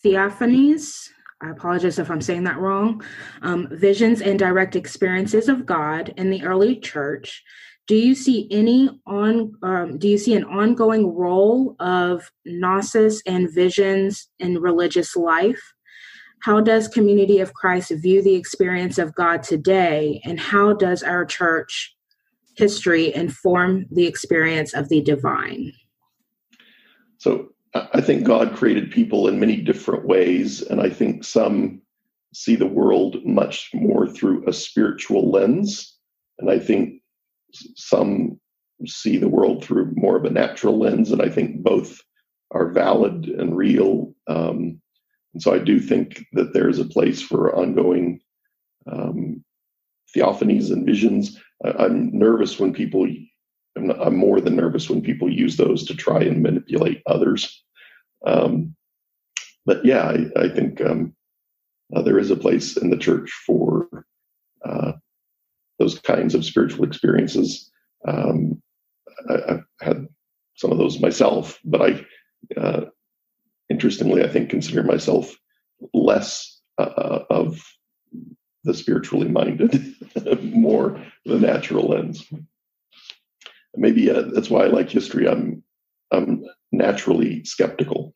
[0.04, 1.08] theophanies
[1.42, 3.02] I apologize if I'm saying that wrong,
[3.42, 7.42] um, visions and direct experiences of God in the early church.
[7.86, 9.52] Do you see any on?
[9.62, 15.60] Um, do you see an ongoing role of gnosis and visions in religious life?
[16.42, 21.24] How does Community of Christ view the experience of God today, and how does our
[21.24, 21.95] church
[22.56, 25.72] history inform the experience of the divine?
[27.18, 31.82] So, I think God created people in many different ways, and I think some
[32.32, 35.94] see the world much more through a spiritual lens,
[36.38, 37.02] and I think
[37.52, 38.40] some
[38.86, 42.00] see the world through more of a natural lens, and I think both
[42.50, 44.14] are valid and real.
[44.26, 44.80] Um,
[45.34, 48.20] and so I do think that there's a place for ongoing
[48.90, 49.44] um,
[50.14, 51.40] theophanies and visions.
[51.64, 53.06] I, am nervous when people,
[53.76, 57.62] I'm, not, I'm, more than nervous when people use those to try and manipulate others.
[58.26, 58.74] Um,
[59.64, 61.14] but yeah, I, I think um,
[61.94, 64.06] uh, there is a place in the church for
[64.64, 64.92] uh,
[65.78, 67.70] those kinds of spiritual experiences.
[68.06, 68.62] Um,
[69.28, 70.06] I, have had
[70.56, 72.06] some of those myself, but I,
[72.58, 72.84] uh,
[73.68, 75.34] interestingly, I think consider myself
[75.92, 77.60] less uh, of
[78.66, 79.94] the spiritually minded,
[80.42, 82.24] more the natural lens.
[83.74, 85.28] Maybe uh, that's why I like history.
[85.28, 85.62] I'm
[86.10, 88.14] I'm naturally skeptical.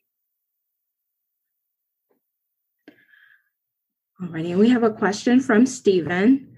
[4.23, 6.55] Alrighty, we have a question from Stephen.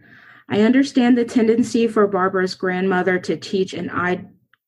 [0.48, 3.90] I understand the tendency for Barbara's grandmother to teach an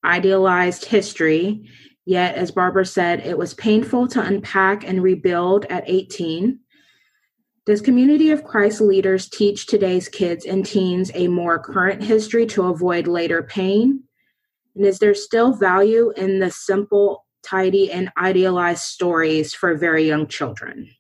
[0.05, 1.69] idealized history,
[2.07, 6.61] yet, as Barbara said, it was painful to unpack and rebuild at 18.
[7.67, 12.65] Does Community of Christ leaders teach today's kids and teens a more current history to
[12.65, 14.03] avoid later pain?
[14.77, 20.27] And is there still value in the simple, tidy, and idealized stories for very young
[20.27, 20.91] children?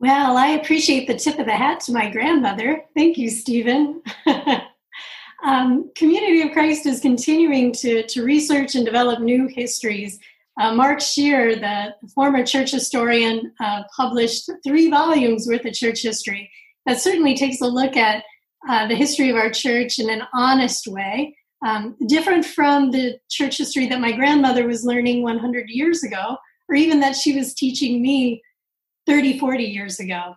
[0.00, 2.82] Well, I appreciate the tip of the hat to my grandmother.
[2.96, 4.02] Thank you, Stephen.
[5.44, 10.18] um, Community of Christ is continuing to, to research and develop new histories
[10.60, 16.50] uh, Mark Scherer, the former church historian, uh, published three volumes worth of church history
[16.86, 18.24] that certainly takes a look at
[18.68, 21.36] uh, the history of our church in an honest way,
[21.66, 26.36] um, different from the church history that my grandmother was learning 100 years ago,
[26.68, 28.42] or even that she was teaching me
[29.06, 30.34] 30, 40 years ago.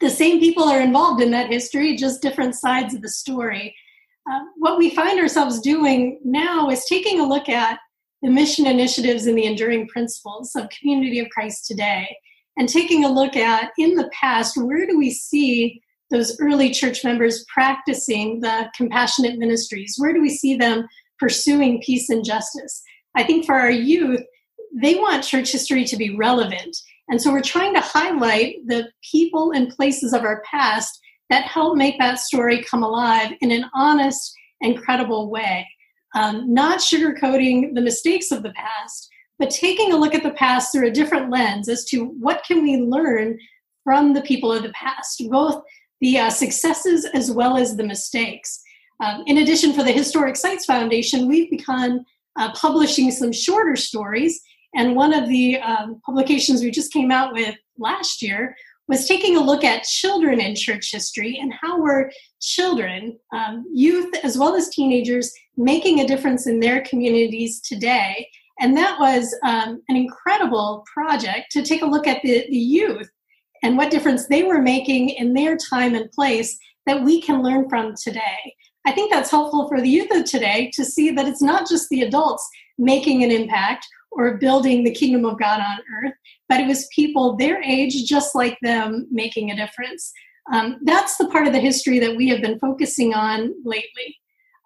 [0.00, 3.74] The same people are involved in that history, just different sides of the story.
[4.30, 7.78] Uh, what we find ourselves doing now is taking a look at
[8.22, 12.16] the mission initiatives and the enduring principles of Community of Christ today,
[12.56, 17.04] and taking a look at in the past, where do we see those early church
[17.04, 19.94] members practicing the compassionate ministries?
[19.98, 20.86] Where do we see them
[21.18, 22.82] pursuing peace and justice?
[23.14, 24.20] I think for our youth,
[24.74, 26.76] they want church history to be relevant.
[27.08, 30.98] And so we're trying to highlight the people and places of our past
[31.30, 35.66] that help make that story come alive in an honest and credible way
[36.14, 39.08] um, not sugarcoating the mistakes of the past,
[39.38, 42.62] but taking a look at the past through a different lens as to what can
[42.62, 43.38] we learn
[43.84, 45.62] from the people of the past, both
[46.00, 48.60] the uh, successes as well as the mistakes.
[49.00, 52.04] Um, in addition, for the Historic Sites Foundation, we've begun
[52.38, 54.40] uh, publishing some shorter stories.
[54.74, 58.54] And one of the um, publications we just came out with last year
[58.88, 62.10] was taking a look at children in church history and how were
[62.40, 68.28] children, um, youth, as well as teenagers, making a difference in their communities today.
[68.60, 73.08] And that was um, an incredible project to take a look at the, the youth
[73.62, 77.68] and what difference they were making in their time and place that we can learn
[77.68, 78.54] from today.
[78.84, 81.88] I think that's helpful for the youth of today to see that it's not just
[81.88, 86.14] the adults making an impact or building the kingdom of God on earth,
[86.48, 90.12] but it was people their age, just like them, making a difference.
[90.52, 94.18] Um, that's the part of the history that we have been focusing on lately.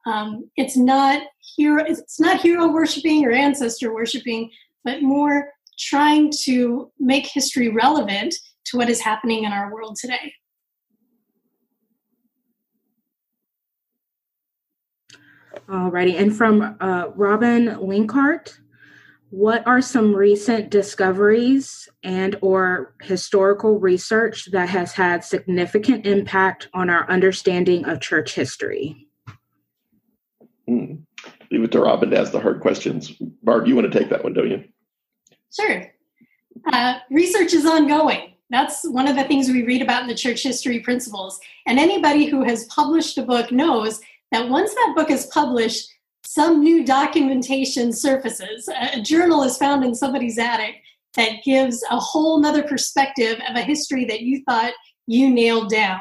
[0.07, 1.23] Um, it's not
[1.57, 4.51] hero, it's not hero worshiping or ancestor worshiping,
[4.85, 8.35] but more trying to make history relevant
[8.67, 10.33] to what is happening in our world today.
[15.69, 18.59] Alrighty, and from uh, Robin Linkhart,
[19.31, 26.91] what are some recent discoveries and or historical research that has had significant impact on
[26.91, 29.09] our understanding of church history?
[30.69, 30.95] Hmm.
[31.53, 33.13] leave it to robin to ask the hard questions.
[33.43, 34.65] Barb you want to take that one don't you?
[35.55, 35.87] Sure.
[36.73, 38.35] Uh, research is ongoing.
[38.51, 41.39] That's one of the things we read about in the church history principles.
[41.67, 44.01] And anybody who has published a book knows
[44.33, 45.93] that once that book is published
[46.27, 48.69] some new documentation surfaces.
[48.69, 50.75] A, journal is found in somebody's attic
[51.15, 54.73] that gives a whole nother perspective of a history that you thought
[55.07, 56.01] you nailed down.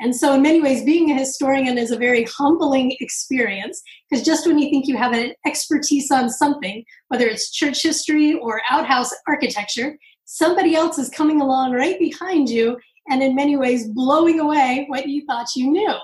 [0.00, 4.46] And so, in many ways, being a historian is a very humbling experience because just
[4.46, 9.10] when you think you have an expertise on something, whether it's church history or outhouse
[9.28, 12.78] architecture, somebody else is coming along right behind you
[13.10, 15.94] and, in many ways, blowing away what you thought you knew.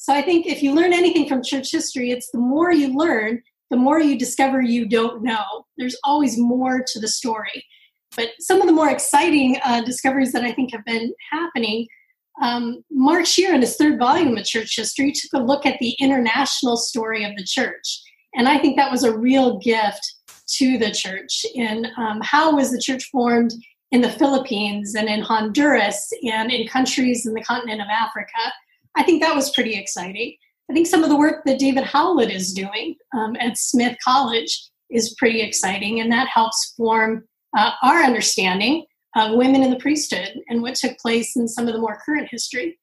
[0.00, 3.42] So I think if you learn anything from church history, it's the more you learn,
[3.68, 5.66] the more you discover you don't know.
[5.76, 7.62] There's always more to the story.
[8.16, 11.86] But some of the more exciting uh, discoveries that I think have been happening,
[12.40, 15.94] um, Mark Scherer, in his third volume of church history, took a look at the
[16.00, 18.00] international story of the church.
[18.34, 20.14] And I think that was a real gift
[20.54, 23.52] to the church in um, how was the church formed
[23.90, 28.50] in the Philippines and in Honduras and in countries in the continent of Africa.
[28.96, 30.36] I think that was pretty exciting.
[30.70, 34.70] I think some of the work that David Howlett is doing um, at Smith College
[34.90, 37.24] is pretty exciting, and that helps form
[37.56, 38.84] uh, our understanding
[39.16, 42.28] of women in the priesthood and what took place in some of the more current
[42.30, 42.78] history.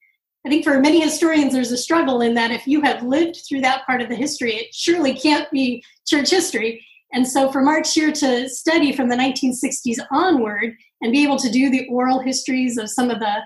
[0.46, 3.62] I think for many historians, there's a struggle in that if you have lived through
[3.62, 6.84] that part of the history, it surely can't be church history.
[7.12, 11.50] And so for Mark Scherer to study from the 1960s onward and be able to
[11.50, 13.36] do the oral histories of some of the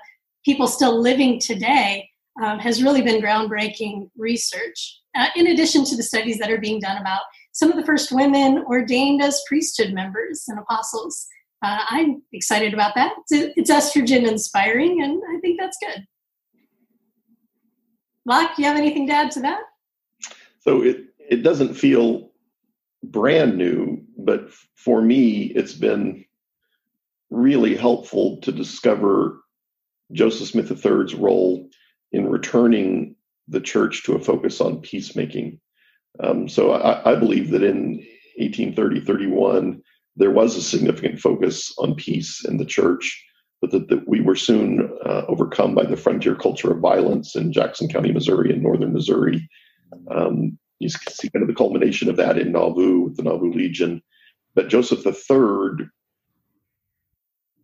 [0.44, 2.08] people still living today
[2.41, 6.80] um, has really been groundbreaking research, uh, in addition to the studies that are being
[6.80, 7.22] done about
[7.53, 11.26] some of the first women ordained as priesthood members and apostles.
[11.62, 13.12] Uh, I'm excited about that.
[13.30, 16.05] It's, estrogen inspiring, and I think that's good.
[18.28, 19.61] Lach, do you have anything to add to that?
[20.61, 22.30] So it, it doesn't feel
[23.03, 26.24] brand new, but for me, it's been
[27.30, 29.41] really helpful to discover
[30.12, 31.68] Joseph Smith III's role
[32.12, 33.16] in returning
[33.48, 35.58] the church to a focus on peacemaking.
[36.20, 37.96] Um, so I, I, believe that in
[38.36, 39.82] 1830 31,
[40.16, 43.24] there was a significant focus on peace in the church,
[43.60, 47.52] but that, that we were soon uh, overcome by the frontier culture of violence in
[47.52, 49.48] Jackson County, Missouri, and northern Missouri.
[50.10, 54.02] Um, you see kind of the culmination of that in Nauvoo with the Nauvoo Legion.
[54.54, 55.86] But Joseph III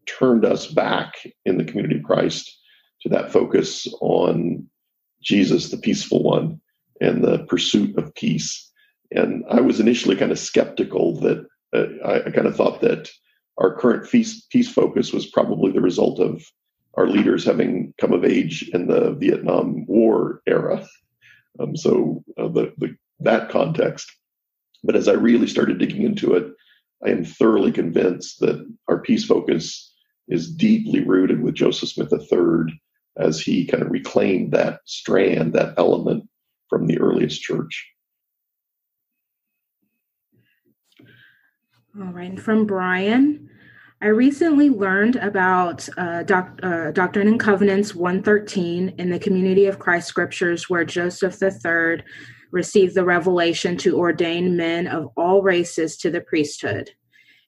[0.07, 2.58] turned us back in the community of Christ
[3.03, 4.67] to that focus on
[5.23, 6.61] Jesus, the peaceful one,
[7.01, 8.71] and the pursuit of peace.
[9.11, 13.11] And I was initially kind of skeptical that uh, I, I kind of thought that
[13.59, 16.45] our current peace, peace focus was probably the result of
[16.95, 20.87] our leaders having come of age in the Vietnam War era.
[21.61, 24.11] Um, so uh, the, the that context.
[24.85, 26.53] But as I really started digging into it,
[27.05, 29.93] I am thoroughly convinced that our peace focus
[30.29, 32.81] is deeply rooted with Joseph Smith III
[33.19, 36.29] as he kind of reclaimed that strand, that element
[36.69, 37.87] from the earliest church.
[41.99, 43.51] All right, and from Brian,
[44.01, 49.81] I recently learned about uh, doc, uh, Doctrine and Covenants 113 in the Community of
[49.81, 52.05] Christ Scriptures, where Joseph III
[52.53, 56.91] received the revelation to ordain men of all races to the priesthood.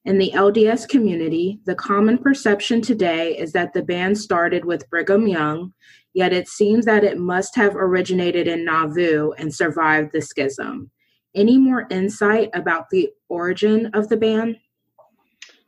[0.06, 5.26] In the LDS community, the common perception today is that the ban started with Brigham
[5.26, 5.74] Young,
[6.14, 10.90] yet it seems that it must have originated in Nauvoo and survived the schism.
[11.34, 14.56] Any more insight about the origin of the ban?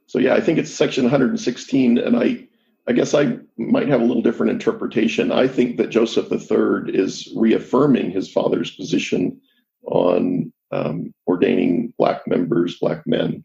[0.06, 2.48] So, yeah, I think it's section 116, and I,
[2.88, 5.30] I guess I might have a little different interpretation.
[5.30, 9.38] I think that Joseph III is reaffirming his father's position
[9.84, 13.44] on um, ordaining black members, black men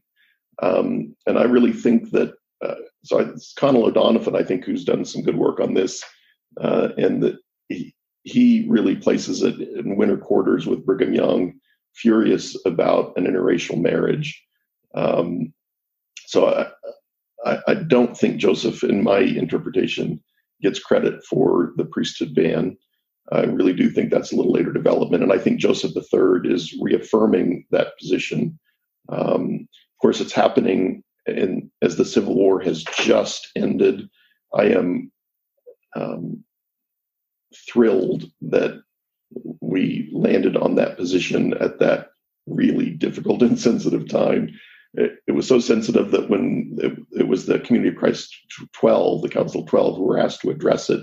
[0.61, 2.33] um, and I really think that,
[2.65, 6.03] uh, so it's Connell O'Donovan, I think, who's done some good work on this,
[6.59, 7.37] uh, and that
[7.69, 7.93] he,
[8.23, 11.53] he really places it in winter quarters with Brigham Young,
[11.93, 14.43] furious about an interracial marriage.
[14.95, 15.53] Um,
[16.25, 16.67] so I,
[17.45, 20.21] I, I, don't think Joseph, in my interpretation,
[20.61, 22.77] gets credit for the priesthood ban.
[23.31, 26.75] I really do think that's a little later development, and I think Joseph III is
[26.81, 28.57] reaffirming that position.
[29.09, 29.67] Um,
[29.97, 34.07] of course, it's happening in, as the Civil War has just ended.
[34.53, 35.11] I am
[35.95, 36.43] um,
[37.67, 38.79] thrilled that
[39.59, 42.09] we landed on that position at that
[42.45, 44.51] really difficult and sensitive time.
[44.93, 48.35] It, it was so sensitive that when it, it, was the Community of Christ
[48.73, 51.01] 12, the Council 12, who were asked to address it,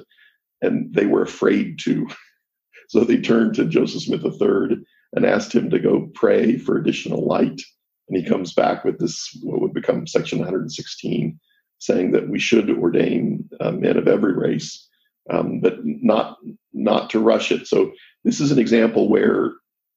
[0.63, 2.07] and they were afraid to.
[2.91, 4.77] So they turned to Joseph Smith III
[5.15, 7.63] and asked him to go pray for additional light
[8.09, 11.39] and he comes back with this, what would become Section 116,
[11.79, 14.89] saying that we should ordain uh, men of every race,
[15.31, 16.37] um, but not
[16.73, 17.67] not to rush it.
[17.67, 17.93] So
[18.25, 19.53] this is an example where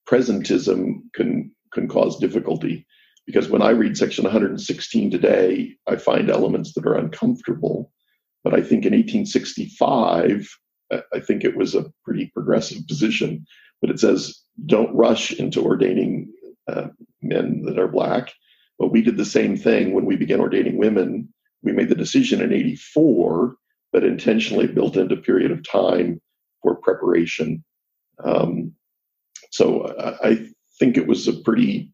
[0.09, 2.85] presentism can can cause difficulty,
[3.25, 7.91] because when I read Section 116 today, I find elements that are uncomfortable.
[8.43, 10.47] But I think in 1865,
[10.91, 13.45] I think it was a pretty progressive position.
[13.81, 16.31] But it says, don't rush into ordaining
[16.67, 16.87] uh,
[17.21, 18.33] men that are black.
[18.79, 21.33] But we did the same thing when we began ordaining women.
[21.63, 23.55] We made the decision in 84,
[23.91, 26.21] but intentionally built into a period of time
[26.61, 27.63] for preparation.
[28.23, 28.73] Um,
[29.51, 30.47] so I, I,
[30.79, 31.91] think it was a pretty,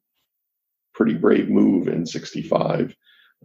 [0.94, 2.94] pretty brave move in 65.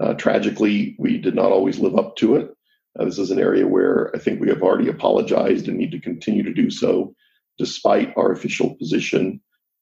[0.01, 2.51] Uh, tragically, we did not always live up to it.
[2.99, 6.01] Uh, this is an area where I think we have already apologized and need to
[6.01, 7.15] continue to do so,
[7.57, 9.41] despite our official position.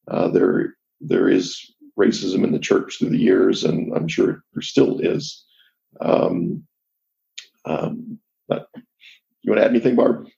[0.09, 4.63] Uh, there, there is racism in the church through the years, and I'm sure there
[4.63, 5.45] still is.
[6.01, 6.67] Um,
[7.67, 8.69] Um, but
[9.43, 10.29] you want to add anything, Barb?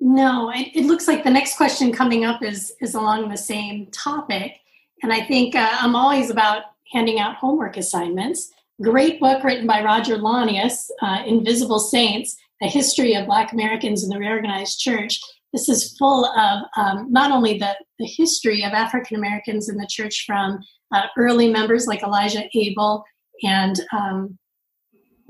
[0.00, 3.86] No, it, it, looks like the next question coming up is is along the same
[3.92, 4.56] topic,
[5.02, 6.62] and I think uh, I'm always about
[6.92, 8.50] handing out homework assignments.
[8.80, 14.08] Great book written by Roger Launius, uh, Invisible Saints: A History of Black Americans in
[14.08, 15.20] the Reorganized Church.
[15.52, 19.88] This is full of um, not only the, the history of African Americans in the
[19.90, 20.60] church from
[20.94, 23.04] uh, early members like Elijah Abel
[23.42, 24.38] and um,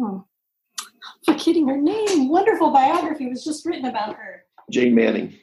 [0.01, 0.25] oh,
[1.25, 2.29] forgetting her name.
[2.29, 4.45] Wonderful biography was just written about her.
[4.71, 5.35] Jane Manning.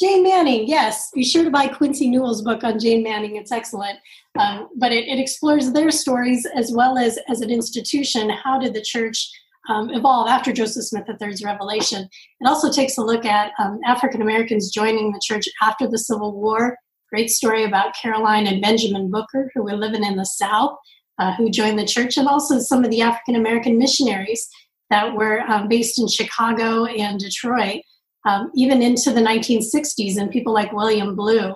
[0.00, 1.10] Jane Manning, yes.
[1.14, 3.36] Be sure to buy Quincy Newell's book on Jane Manning.
[3.36, 3.98] It's excellent.
[4.38, 8.28] Um, but it, it, explores their stories as well as as an institution.
[8.28, 9.30] How did the church
[9.68, 12.08] um, evolve after Joseph Smith III's revelation?
[12.40, 16.32] It also takes a look at um, African Americans joining the church after the Civil
[16.32, 16.76] War.
[17.10, 20.76] Great story about Caroline and Benjamin Booker, who were living in the South,
[21.18, 24.48] uh, who joined the church, and also some of the African American missionaries
[24.90, 27.82] that were um, based in Chicago and Detroit
[28.26, 31.54] um, even into the 1960s, and people like William Blue.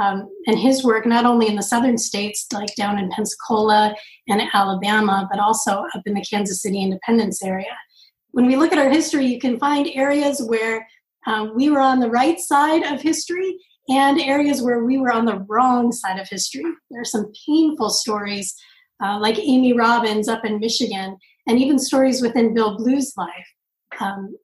[0.00, 3.94] Um, and his work, not only in the southern states, like down in Pensacola
[4.28, 7.76] and Alabama, but also up in the Kansas City Independence area.
[8.32, 10.86] When we look at our history, you can find areas where
[11.26, 13.56] um, we were on the right side of history
[13.88, 16.64] and areas where we were on the wrong side of history.
[16.90, 18.54] There are some painful stories,
[19.02, 21.16] uh, like Amy Robbins up in Michigan,
[21.46, 23.48] and even stories within Bill Blue's life.
[24.00, 24.36] Um,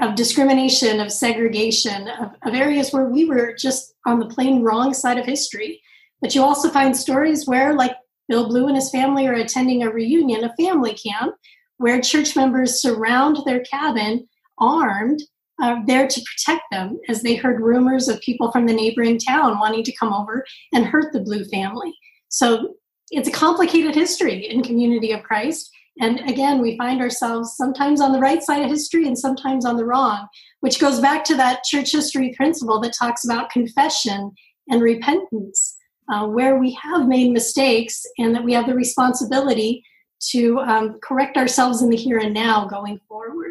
[0.00, 4.92] of discrimination, of segregation, of, of, areas where we were just on the plain wrong
[4.92, 5.80] side of history.
[6.20, 7.96] But you also find stories where, like
[8.28, 11.34] Bill Blue and his family are attending a reunion, a family camp,
[11.78, 14.28] where church members surround their cabin
[14.58, 15.22] armed,
[15.62, 19.58] uh, there to protect them as they heard rumors of people from the neighboring town
[19.58, 21.94] wanting to come over and hurt the Blue family.
[22.28, 22.74] So
[23.10, 25.70] it's a complicated history in Community of Christ.
[26.00, 29.76] And again, we find ourselves sometimes on the right side of history and sometimes on
[29.76, 30.26] the wrong,
[30.60, 34.32] which goes back to that church history principle that talks about confession
[34.68, 35.76] and repentance,
[36.12, 39.82] uh, where we have made mistakes and that we have the responsibility
[40.30, 43.45] to um, correct ourselves in the here and now going forward.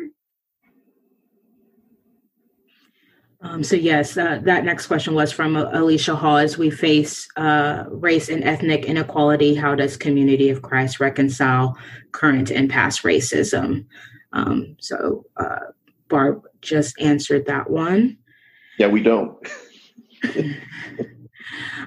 [3.45, 6.37] Um, so yes, uh, that next question was from uh, Alicia Hall.
[6.37, 11.77] As we face uh, race and ethnic inequality, how does Community of Christ reconcile
[12.11, 13.85] current and past racism?
[14.33, 15.59] Um, so uh,
[16.09, 18.17] Barb just answered that one.
[18.79, 19.37] Yeah, we don't.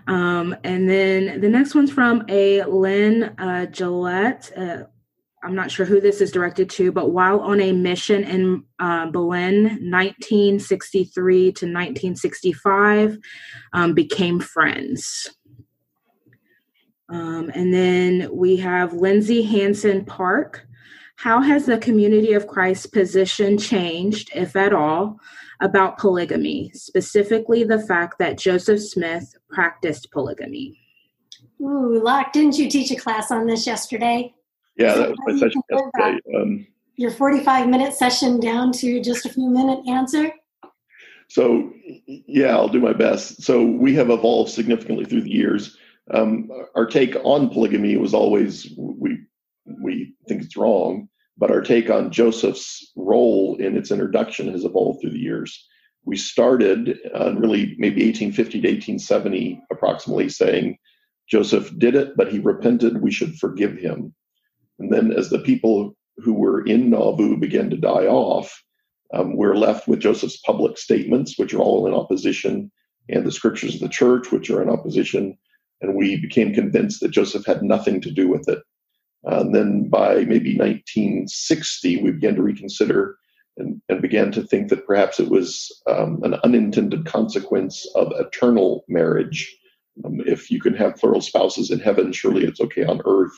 [0.07, 4.53] um, and then the next one's from a Lynn uh, Gillette.
[5.43, 9.11] I'm not sure who this is directed to, but while on a mission in uh,
[9.11, 13.19] Belen, 1963 to 1965,
[13.73, 15.31] um, became friends.
[17.09, 20.67] Um, and then we have Lindsay Hansen Park.
[21.17, 25.19] How has the Community of Christ position changed, if at all,
[25.61, 30.79] about polygamy, specifically the fact that Joseph Smith practiced polygamy?
[31.61, 34.33] Ooh, Lach, didn't you teach a class on this yesterday?
[34.79, 36.21] Yeah, that was my session yesterday.
[36.37, 36.67] Um,
[36.97, 40.33] Your 45 minute session down to just a few minute answer?
[41.29, 41.73] So,
[42.07, 43.43] yeah, I'll do my best.
[43.43, 45.77] So, we have evolved significantly through the years.
[46.15, 49.19] Um, our take on polygamy was always we
[49.83, 55.01] we think it's wrong, but our take on Joseph's role in its introduction has evolved
[55.01, 55.67] through the years.
[56.05, 60.79] We started uh, really maybe 1850 to 1870, approximately, saying
[61.29, 63.03] Joseph did it, but he repented.
[63.03, 64.15] We should forgive him.
[64.79, 68.63] And then as the people who were in Nauvoo began to die off,
[69.15, 72.71] um, we're left with Joseph's public statements, which are all in opposition,
[73.09, 75.37] and the scriptures of the church, which are in opposition.
[75.81, 78.59] And we became convinced that Joseph had nothing to do with it.
[79.27, 83.17] Uh, and then by maybe 1960, we began to reconsider
[83.57, 88.85] and, and began to think that perhaps it was um, an unintended consequence of eternal
[88.89, 89.57] marriage.
[90.05, 93.33] Um, if you can have plural spouses in heaven, surely it's okay on earth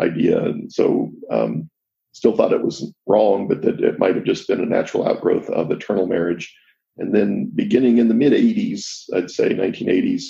[0.00, 0.42] idea.
[0.44, 1.68] And so um,
[2.12, 5.48] still thought it was wrong, but that it might have just been a natural outgrowth
[5.50, 6.54] of eternal marriage.
[6.98, 10.24] And then beginning in the mid 80s, I'd say 1980s,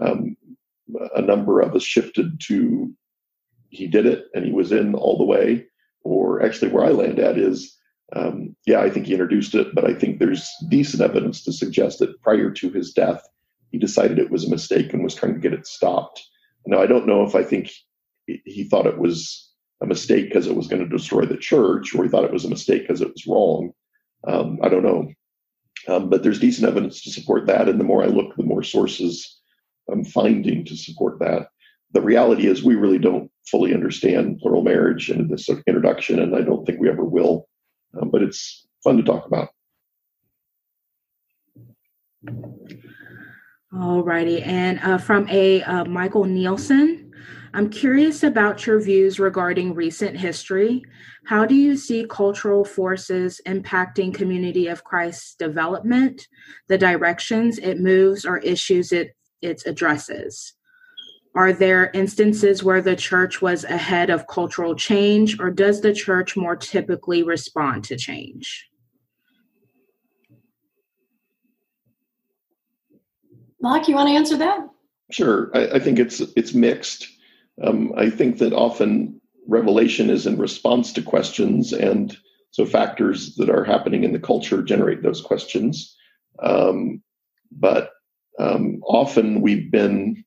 [0.00, 0.36] um,
[1.16, 2.94] a number of us shifted to
[3.70, 5.66] he did it and he was in all the way.
[6.02, 7.76] Or actually, where I land at is,
[8.14, 11.98] um, yeah, I think he introduced it, but I think there's decent evidence to suggest
[11.98, 13.26] that prior to his death,
[13.72, 16.22] he decided it was a mistake and was trying to get it stopped.
[16.66, 17.70] Now, I don't know if I think
[18.26, 19.52] he thought it was
[19.82, 22.44] a mistake because it was going to destroy the church, or he thought it was
[22.44, 23.72] a mistake because it was wrong.
[24.26, 25.12] Um, I don't know.
[25.86, 27.68] Um, but there's decent evidence to support that.
[27.68, 29.40] And the more I look, the more sources
[29.90, 31.48] I'm finding to support that.
[31.92, 36.40] The reality is, we really don't fully understand plural marriage in this introduction, and I
[36.40, 37.46] don't think we ever will.
[38.00, 39.50] Um, but it's fun to talk about.
[43.76, 44.42] All righty.
[44.42, 47.03] and uh, from a uh, Michael Nielsen,
[47.54, 50.82] I'm curious about your views regarding recent history.
[51.24, 56.26] How do you see cultural forces impacting Community of Christ's development,
[56.66, 60.54] the directions it moves, or issues it it addresses?
[61.36, 66.36] Are there instances where the church was ahead of cultural change, or does the church
[66.36, 68.68] more typically respond to change?
[73.62, 74.68] Mark, you want to answer that?
[75.12, 75.52] Sure.
[75.54, 77.13] I, I think it's it's mixed.
[77.62, 82.16] Um, I think that often revelation is in response to questions, and
[82.50, 85.96] so factors that are happening in the culture generate those questions.
[86.42, 87.02] Um,
[87.52, 87.90] but
[88.38, 90.24] um, often we've been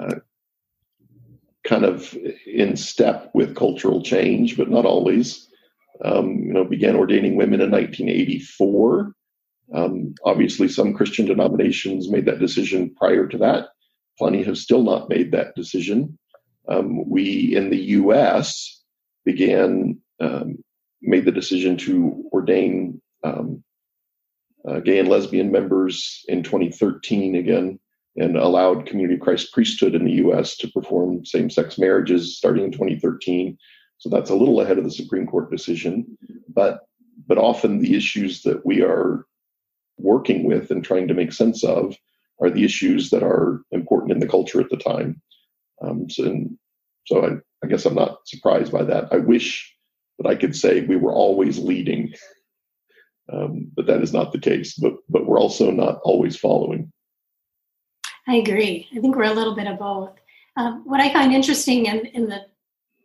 [0.00, 0.16] uh,
[1.64, 5.46] kind of in step with cultural change, but not always.
[6.04, 9.12] Um, you know, began ordaining women in 1984.
[9.74, 13.68] Um, obviously, some Christian denominations made that decision prior to that.
[14.16, 16.18] Plenty have still not made that decision.
[16.68, 18.82] Um, we in the U.S.
[19.24, 20.62] began um,
[21.00, 23.62] made the decision to ordain um,
[24.68, 27.78] uh, gay and lesbian members in 2013 again
[28.16, 32.64] and allowed Community of Christ priesthood in the US to perform same sex marriages starting
[32.64, 33.56] in 2013.
[33.98, 36.18] So that's a little ahead of the Supreme Court decision.
[36.48, 36.80] But,
[37.26, 39.24] but often the issues that we are
[39.98, 41.96] working with and trying to make sense of
[42.40, 45.20] are the issues that are important in the culture at the time.
[45.82, 46.58] Um, so, and,
[47.06, 47.30] so I,
[47.64, 49.08] I guess I'm not surprised by that.
[49.12, 49.74] I wish
[50.18, 52.12] that I could say we were always leading,
[53.32, 54.74] um, but that is not the case.
[54.74, 56.92] But but we're also not always following.
[58.26, 58.88] I agree.
[58.94, 60.14] I think we're a little bit of both.
[60.56, 62.42] Um, what I find interesting in, in the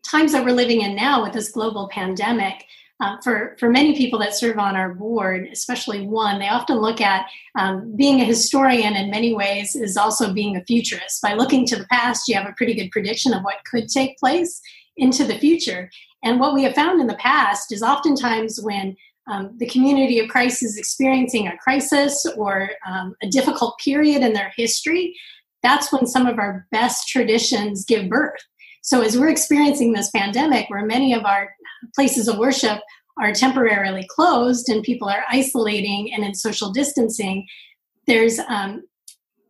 [0.06, 2.66] times that we're living in now with this global pandemic,
[3.04, 7.02] uh, for, for many people that serve on our board, especially one, they often look
[7.02, 7.26] at
[7.60, 11.22] um, being a historian in many ways is also being a futurist.
[11.22, 14.18] By looking to the past, you have a pretty good prediction of what could take
[14.18, 14.62] place
[14.96, 15.90] into the future.
[16.24, 18.96] And what we have found in the past is oftentimes when
[19.30, 24.32] um, the community of Christ is experiencing a crisis or um, a difficult period in
[24.32, 25.14] their history,
[25.62, 28.40] that's when some of our best traditions give birth.
[28.84, 31.50] So, as we're experiencing this pandemic, where many of our
[31.96, 32.80] places of worship
[33.18, 37.48] are temporarily closed and people are isolating and in social distancing,
[38.08, 38.84] there's um,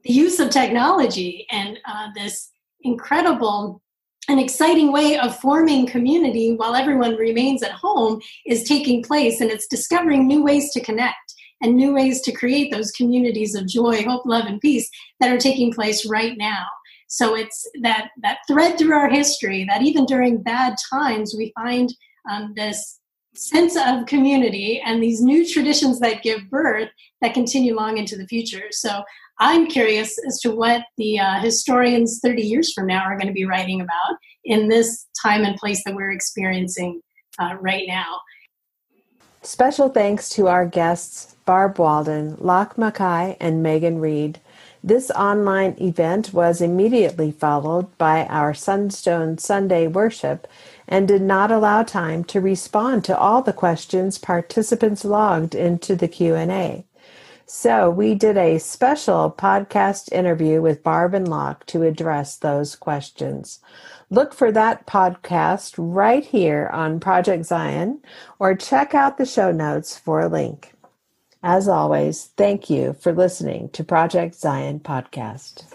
[0.03, 3.81] the use of technology and uh, this incredible
[4.29, 9.51] an exciting way of forming community while everyone remains at home is taking place and
[9.51, 14.01] it's discovering new ways to connect and new ways to create those communities of joy
[14.03, 16.65] hope love and peace that are taking place right now
[17.14, 21.93] so it's that that thread through our history that even during bad times we find
[22.30, 22.99] um, this
[23.36, 26.89] sense of community and these new traditions that give birth
[27.22, 29.03] that continue long into the future so
[29.39, 33.34] I'm curious as to what the uh, historians 30 years from now are going to
[33.34, 37.01] be writing about in this time and place that we're experiencing
[37.39, 38.20] uh, right now.
[39.41, 44.39] Special thanks to our guests, Barb Walden, Lach Mackay, and Megan Reed.
[44.86, 50.45] This online event was immediately followed by our Sunstone Sunday worship
[50.89, 56.09] and did not allow time to respond to all the questions participants logged into the
[56.09, 56.84] Q&A.
[57.45, 63.59] So we did a special podcast interview with Barb and Lach to address those questions.
[64.09, 68.01] Look for that podcast right here on Project Zion
[68.38, 70.73] or check out the show notes for a link.
[71.45, 75.65] As always, thank you for listening to Project Zion Podcast.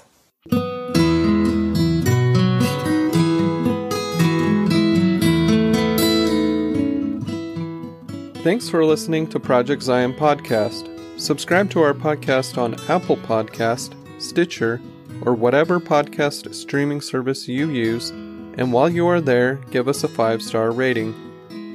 [8.42, 10.88] Thanks for listening to Project Zion Podcast.
[11.20, 13.92] Subscribe to our podcast on Apple Podcast,
[14.22, 14.80] Stitcher,
[15.26, 20.08] or whatever podcast streaming service you use, and while you are there, give us a
[20.08, 21.14] 5-star rating.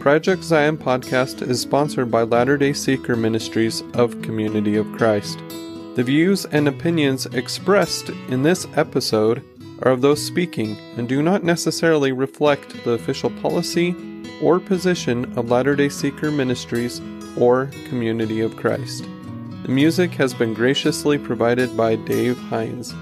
[0.04, 5.40] Project Zion podcast is sponsored by Latter-day Seeker Ministries of Community of Christ.
[5.96, 9.46] The views and opinions expressed in this episode
[9.82, 13.96] are of those speaking and do not necessarily reflect the official policy
[14.42, 17.00] or position of Latter-day Seeker Ministries
[17.38, 19.06] or Community of Christ.
[19.62, 22.94] The music has been graciously provided by Dave Hines.